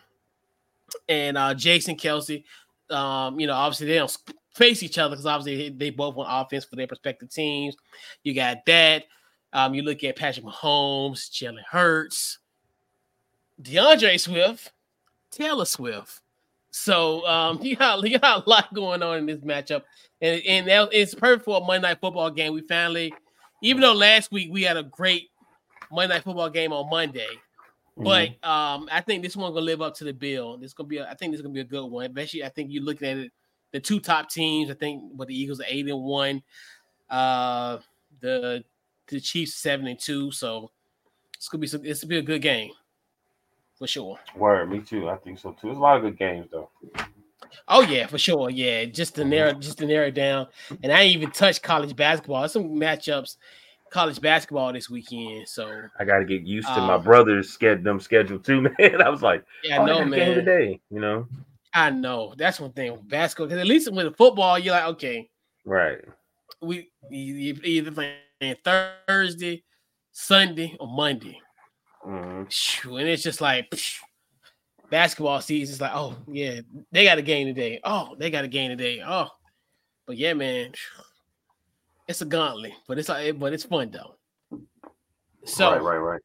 [1.09, 2.43] and uh, Jason Kelce.
[2.89, 4.17] Um, you know, obviously they don't
[4.53, 7.75] face each other because obviously they both want offense for their respective teams.
[8.23, 9.05] You got that.
[9.51, 12.39] Um, you look at Patrick Mahomes, Jalen Hurts,
[13.61, 14.71] D'Andre Swift,
[15.31, 16.21] Taylor Swift.
[16.71, 19.83] So um, you got you got a lot going on in this matchup,
[20.21, 22.53] and and that, it's perfect for a Monday Night Football game.
[22.53, 23.13] We finally,
[23.61, 25.29] even though last week we had a great
[25.91, 27.27] Monday Night Football game on Monday,
[27.97, 28.03] mm-hmm.
[28.03, 30.57] but um, I think this one's gonna live up to the bill.
[30.57, 32.07] This gonna be, a, I think this is gonna be a good one.
[32.07, 33.31] Especially, I think you're looking at it
[33.73, 34.71] the two top teams.
[34.71, 36.41] I think what the Eagles are eight and one,
[37.09, 37.79] uh,
[38.21, 38.63] the
[39.07, 40.31] the Chiefs seven and two.
[40.31, 40.71] So
[41.35, 42.71] it's gonna be some, it's gonna be a good game
[43.77, 44.17] for sure.
[44.37, 45.09] Word, me too.
[45.09, 45.67] I think so too.
[45.67, 46.69] There's a lot of good games though.
[47.67, 48.49] Oh yeah, for sure.
[48.49, 50.47] Yeah, just to narrow, just to narrow it down.
[50.81, 52.41] And I ain't even touched college basketball.
[52.41, 53.37] There's some matchups,
[53.91, 55.47] college basketball this weekend.
[55.47, 59.01] So I got to get used to um, my brother's schedule, them schedule too, man.
[59.01, 60.35] I was like, yeah, oh, no, man.
[60.35, 61.27] Today, you know.
[61.73, 65.29] I know that's one thing with basketball because at least with football, you're like, okay,
[65.65, 65.99] right.
[66.61, 69.63] We either playing Thursday,
[70.11, 71.39] Sunday, or Monday,
[72.05, 72.95] mm-hmm.
[72.95, 73.99] and it's just like psh,
[74.89, 75.73] basketball season.
[75.73, 76.61] It's like, oh yeah,
[76.91, 77.79] they got a game today.
[77.83, 79.01] Oh, they got a game today.
[79.05, 79.29] Oh,
[80.05, 80.73] but yeah, man,
[82.07, 84.15] it's a gauntlet, but it's like, but it's fun though.
[85.45, 86.21] So right, right, right.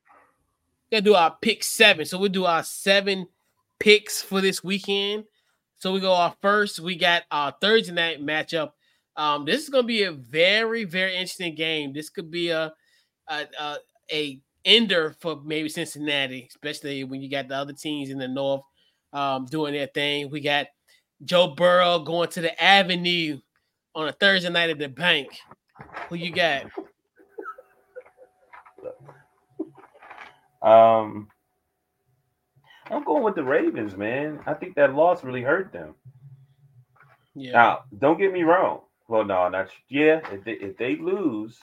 [0.90, 2.04] Gotta do our pick seven.
[2.04, 3.26] So we'll do our seven
[3.78, 5.24] picks for this weekend.
[5.78, 6.80] So we go off first.
[6.80, 8.72] We got our Thursday night matchup.
[9.16, 11.92] Um, this is going to be a very, very interesting game.
[11.92, 12.72] This could be a,
[13.28, 13.76] a, a
[14.10, 18.62] a ender for maybe Cincinnati, especially when you got the other teams in the north
[19.12, 20.30] um, doing their thing.
[20.30, 20.66] We got
[21.24, 23.38] Joe Burrow going to the Avenue
[23.94, 25.28] on a Thursday night at the bank.
[26.08, 26.66] Who you got?
[30.60, 31.28] Um,
[32.90, 34.40] I'm going with the Ravens, man.
[34.46, 35.94] I think that loss really hurt them.
[37.34, 37.52] Yeah.
[37.52, 38.80] Now, don't get me wrong.
[39.08, 40.20] Well, no, not yeah.
[40.32, 41.58] If they, if they lose,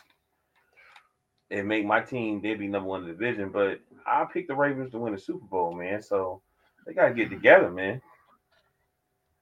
[1.49, 3.49] it make my team they'd be number one in the division.
[3.49, 6.01] But I picked the Ravens to win the Super Bowl, man.
[6.01, 6.41] So
[6.85, 8.01] they gotta get together, man.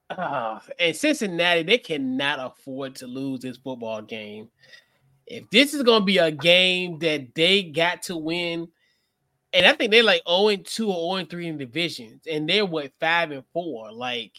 [0.10, 4.50] Uh, and Cincinnati, they cannot afford to lose this football game.
[5.26, 8.68] If this is gonna be a game that they got to win,
[9.54, 12.49] and I think they're like 0 and 2 or 0 and 3 in divisions, and
[12.49, 13.91] they're what five and four.
[13.91, 14.34] Like,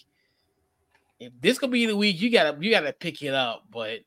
[1.21, 3.65] if this could be the week, you gotta you gotta pick it up.
[3.71, 4.01] But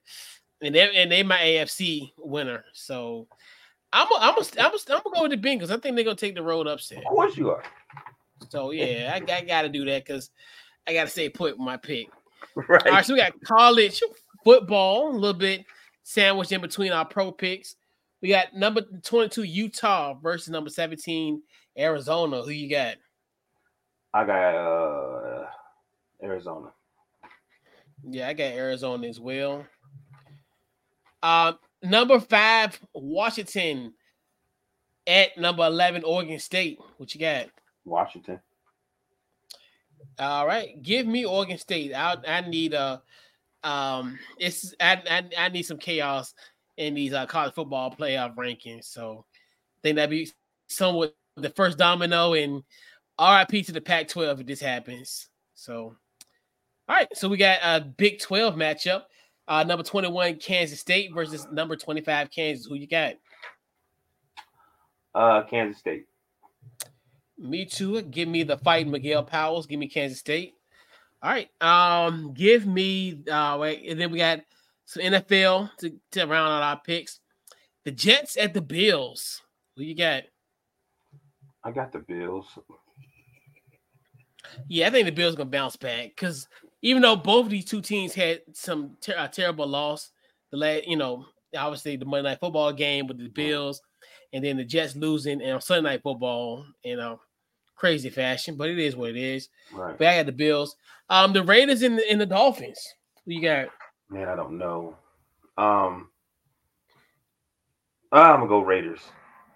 [0.62, 3.28] and they and they my AFC winner, so
[3.94, 5.72] I'm a, I'm a, I'm a, I'm gonna go with the Bengals.
[5.72, 7.00] I think they're gonna take the road upset.
[7.00, 7.64] Of course you are.
[8.50, 10.32] So yeah, I, I got to do that because
[10.88, 12.08] I got to stay put with my pick.
[12.56, 12.88] Right.
[12.88, 14.02] All right, so we got college
[14.44, 15.64] football, a little bit
[16.02, 17.76] sandwiched in between our pro picks.
[18.22, 21.42] We got number 22 Utah versus number 17
[21.78, 22.42] Arizona.
[22.42, 22.96] Who you got?
[24.14, 25.46] I got uh
[26.24, 26.70] Arizona.
[28.04, 29.66] Yeah, I got Arizona as well.
[31.22, 31.54] Uh,
[31.84, 33.94] number five Washington
[35.06, 36.80] at number 11 Oregon State.
[36.98, 37.48] What you got?
[37.86, 38.40] Washington.
[40.20, 41.94] All right, give me Oregon State.
[41.94, 43.02] I I need a
[43.64, 46.34] um it's I I, I need some chaos
[46.78, 48.86] in these uh, college football playoff rankings.
[48.86, 50.30] So I think that'd be
[50.68, 52.64] somewhat the first domino and
[53.20, 55.30] RIP to the Pac-12 if this happens.
[55.56, 55.96] So
[56.90, 59.04] all right, so we got a Big 12 matchup.
[59.48, 62.66] Uh number 21 Kansas State versus number 25 Kansas.
[62.66, 63.16] Who you got?
[65.14, 66.06] Uh Kansas State.
[67.38, 68.02] Me too.
[68.04, 69.68] Give me the fight, Miguel Powell's.
[69.68, 70.54] Give me Kansas State.
[71.22, 71.50] All right.
[71.62, 74.42] Um, give me uh wait, and then we got
[74.88, 77.20] some NFL to, to round out our picks.
[77.86, 79.42] The Jets at the Bills.
[79.76, 80.24] Who you got?
[81.64, 82.48] I got the Bills.
[84.70, 86.48] Yeah, I think the Bills gonna bounce back because
[86.82, 90.12] even though both of these two teams had some ter- a terrible loss,
[90.52, 91.26] the last, you know,
[91.56, 93.82] obviously the Monday Night Football game with the Bills,
[94.32, 97.20] and then the Jets losing and on Sunday Night Football, you know,
[97.76, 99.50] crazy fashion, but it is what it is.
[99.74, 99.98] Right.
[99.98, 100.78] But I got the Bills.
[101.10, 102.80] Um, the Raiders and the, and the Dolphins.
[103.26, 103.68] Who you got?
[104.10, 104.96] Man, I don't know.
[105.58, 106.10] Um
[108.12, 109.02] I'm gonna go Raiders.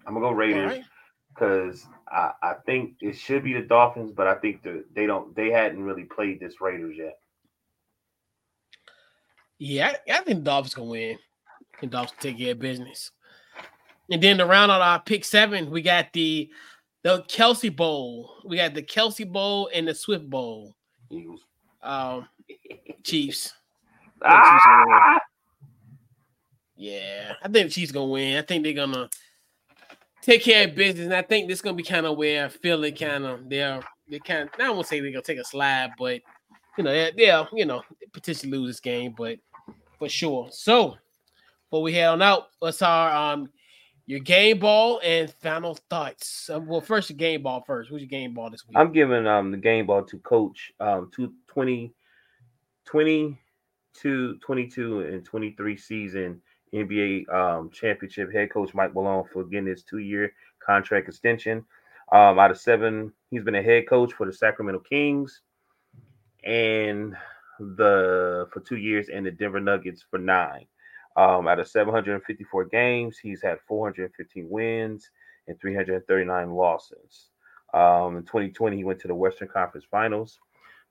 [0.06, 0.84] I'm gonna go Raiders right.
[1.34, 5.36] because I, I think it should be the Dolphins, but I think the, they don't
[5.36, 7.18] they hadn't really played this Raiders yet.
[9.58, 11.18] Yeah, I, I think the Dolphins gonna win.
[11.80, 13.12] The Dolphins take care of business.
[14.10, 16.50] And then to round out our pick seven, we got the
[17.04, 18.42] the Kelce Bowl.
[18.46, 20.76] We got the Kelce Bowl and the Swift Bowl.
[21.10, 21.46] Eagles.
[21.82, 22.28] Um,
[23.04, 23.54] Chiefs.
[24.24, 25.20] Ah!
[26.76, 28.38] Yeah, I think the Chiefs gonna win.
[28.38, 29.10] I think they're gonna
[30.22, 33.26] take care of business, and I think this gonna be kind of where Philly kind
[33.26, 34.50] of they're they kind.
[34.60, 36.22] I won't say they're gonna take a slide, but
[36.78, 39.38] you know they're, they're you know potentially lose this game, but
[40.00, 40.50] for sure.
[40.52, 40.98] So,
[41.70, 43.50] before we head on out, what's our um
[44.08, 46.50] your game ball and final thoughts?
[46.50, 47.90] Um, well, first your game ball first.
[47.90, 48.78] Who's your game ball this week?
[48.78, 51.94] I'm giving um the game ball to coach um to 20
[52.86, 53.38] 22
[54.02, 56.42] 22 and 23 season
[56.74, 60.32] NBA um championship head coach Mike Malone for getting his two-year
[60.66, 61.66] contract extension.
[62.12, 65.42] Um out of seven, he's been a head coach for the Sacramento Kings
[66.44, 67.16] and
[67.60, 70.66] the for two years and the Denver Nuggets for nine.
[71.18, 75.10] Um, out of 754 games, he's had 415 wins
[75.48, 77.30] and 339 losses.
[77.74, 80.40] Um, in 2020, he went to the Western Conference Finals,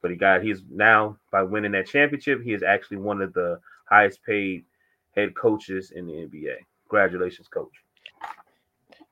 [0.03, 3.61] but he got he's now by winning that championship, he is actually one of the
[3.89, 4.65] highest paid
[5.17, 6.57] head coaches in the NBA.
[6.89, 7.73] Congratulations, coach.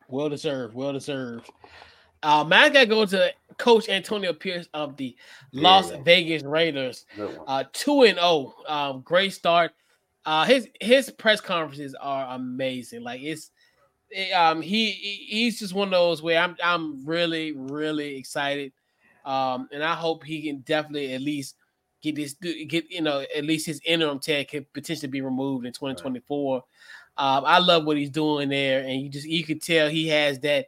[0.09, 0.75] Well deserved.
[0.75, 1.51] Well deserved.
[2.23, 5.17] Uh, man, I gotta go to Coach Antonio Pierce of the
[5.53, 6.03] Las Yeah.
[6.03, 7.07] Vegas Raiders.
[7.47, 8.55] Uh, two and zero.
[8.67, 9.73] Um, great start.
[10.25, 13.03] Uh, his his press conferences are amazing.
[13.03, 13.51] Like it's,
[14.11, 18.73] it, um, he he- he's just one of those where I'm I'm really really excited.
[19.29, 21.57] Um, and I hope he can definitely at least
[22.01, 25.73] get this get you know at least his interim tag can potentially be removed in
[25.73, 26.57] 2024.
[26.57, 30.39] Um, I love what he's doing there, and you just you could tell he has
[30.41, 30.67] that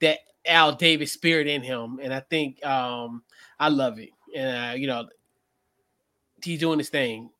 [0.00, 3.24] that Al Davis spirit in him, and I think um,
[3.60, 4.10] I love it.
[4.34, 5.08] And uh, you know,
[6.42, 7.30] he's doing his thing.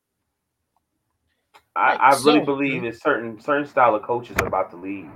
[1.76, 4.76] I, Right, I really so- believe that certain certain style of coaches are about to
[4.76, 5.10] leave.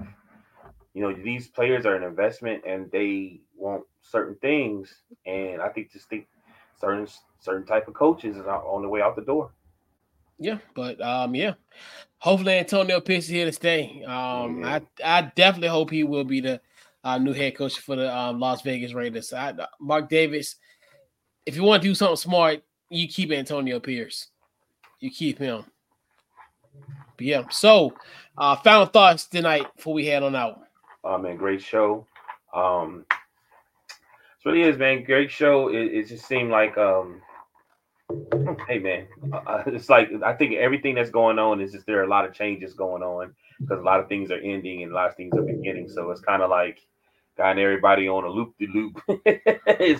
[0.95, 4.93] You know, these players are an investment and they want certain things.
[5.27, 6.27] And I think just think
[6.81, 7.07] certain
[7.39, 9.51] certain type of coaches is on on the way out the door.
[10.39, 11.55] Yeah, but um, yeah.
[12.19, 14.03] Hopefully Antonio Pierce is here to stay.
[14.05, 14.65] Um.
[14.65, 16.61] I I definitely hope he will be the
[17.05, 19.33] uh, new head coach for the um, Las Vegas Raiders.
[19.33, 20.57] I, Mark Davis,
[21.47, 24.29] if you want to do something smart, you keep Antonio Pierce.
[25.01, 25.65] You keep him.
[27.17, 27.43] But yeah.
[27.51, 27.95] So,
[28.39, 30.61] uh, final thoughts tonight before we head on out.
[31.05, 32.07] Oh man, great show.
[32.55, 33.05] Um
[34.45, 35.05] it really is, man.
[35.05, 35.68] Great show.
[35.68, 37.22] It, it just seemed like um
[38.66, 42.05] hey man, uh, it's like I think everything that's going on is just there are
[42.05, 43.34] a lot of changes going on
[43.66, 45.88] because a lot of things are ending and a lot of things are beginning.
[45.88, 46.78] So it's kind of like
[47.36, 49.01] got everybody on a loop de loop.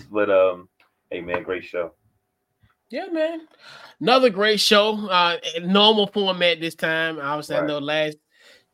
[0.11, 0.69] But um
[1.09, 1.93] hey man, great show.
[2.89, 3.47] Yeah, man.
[3.99, 5.07] Another great show.
[5.09, 7.19] Uh normal format this time.
[7.19, 7.67] Obviously, I Right.
[7.67, 8.17] know last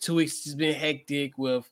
[0.02, 1.70] two weeks has been hectic with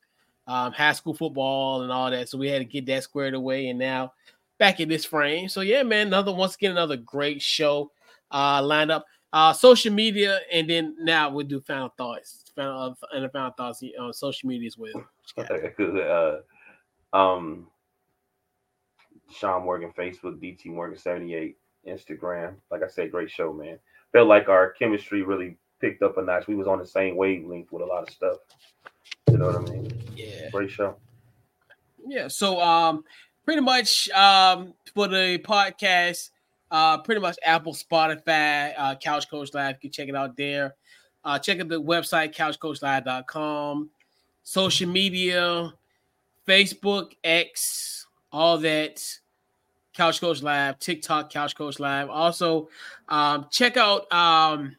[0.47, 2.29] um, high school football and all that.
[2.29, 4.13] So we had to get that squared away, and now
[4.57, 5.49] back in this frame.
[5.49, 7.91] So yeah, man, another once again another great show
[8.31, 9.05] uh, lined up.
[9.33, 12.45] Uh, social media, and then now we'll do final thoughts.
[12.55, 15.05] Final uh, and final thoughts on social media as well.
[15.37, 16.37] uh,
[17.13, 17.67] um,
[19.29, 22.55] Sean Morgan, Facebook, DT Morgan 78, Instagram.
[22.71, 23.77] Like I said, great show, man.
[24.13, 26.47] Felt like our chemistry really picked up a notch.
[26.47, 28.37] We was on the same wavelength with a lot of stuff.
[29.29, 30.06] You know what I mean?
[30.17, 30.49] Yeah.
[30.51, 30.95] Great show.
[32.05, 32.27] Yeah.
[32.27, 33.03] So um
[33.45, 36.31] pretty much um for the podcast,
[36.71, 39.75] uh pretty much Apple, Spotify, uh Couch Coach Live.
[39.75, 40.75] You can check it out there.
[41.23, 43.89] Uh check out the website couchcoachlive.com,
[44.43, 45.73] social media,
[46.47, 49.03] Facebook, X, all that.
[49.93, 52.11] Couch Coach Live, TikTok, Couch Coach Live.
[52.11, 52.69] Also,
[53.09, 54.75] um, check out um,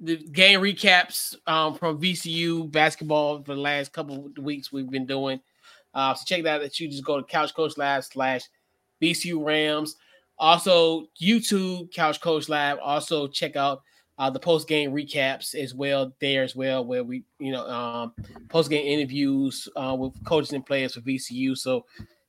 [0.00, 5.06] the game recaps um, from VCU basketball for the last couple of weeks we've been
[5.06, 5.40] doing.
[5.94, 6.62] Uh, so check that out.
[6.62, 8.42] That you just go to Couch Coach Live slash
[9.00, 9.96] VCU Rams.
[10.38, 12.78] Also, YouTube Couch Coach Live.
[12.82, 13.82] Also, check out
[14.18, 18.12] uh, the post game recaps as well there as well, where we you know um,
[18.48, 21.56] post game interviews uh, with coaches and players for VCU.
[21.56, 21.84] So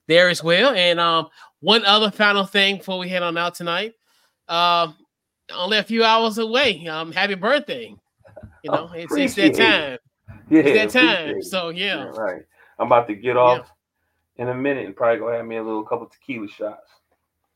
[0.08, 0.74] there as well.
[0.74, 1.28] And um,
[1.62, 3.94] one other final thing before we head on out tonight.
[4.48, 4.92] Uh,
[5.54, 6.86] only a few hours away.
[6.88, 7.96] Um, happy birthday.
[8.64, 9.98] You know, it's, it's that time.
[10.50, 11.42] Yeah, it's that time.
[11.42, 11.98] So yeah.
[11.98, 12.04] yeah.
[12.06, 12.42] Right.
[12.80, 13.70] I'm about to get off
[14.38, 14.44] yeah.
[14.44, 16.90] in a minute and probably go have me a little couple tequila shots.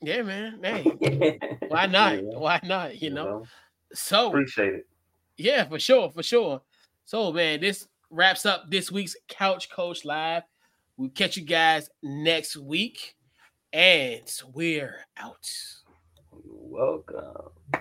[0.02, 0.60] Yeah, man.
[0.64, 2.24] Hey, why not?
[2.24, 2.38] Yeah.
[2.38, 2.94] Why not?
[2.94, 3.26] You, you know?
[3.26, 3.46] know?
[3.94, 4.88] So appreciate it.
[5.38, 6.62] Yeah, for sure, for sure.
[7.06, 10.44] So man, this wraps up this week's Couch Coach Live.
[10.98, 13.16] We'll catch you guys next week.
[13.72, 15.50] And we're out.
[16.44, 17.52] Welcome.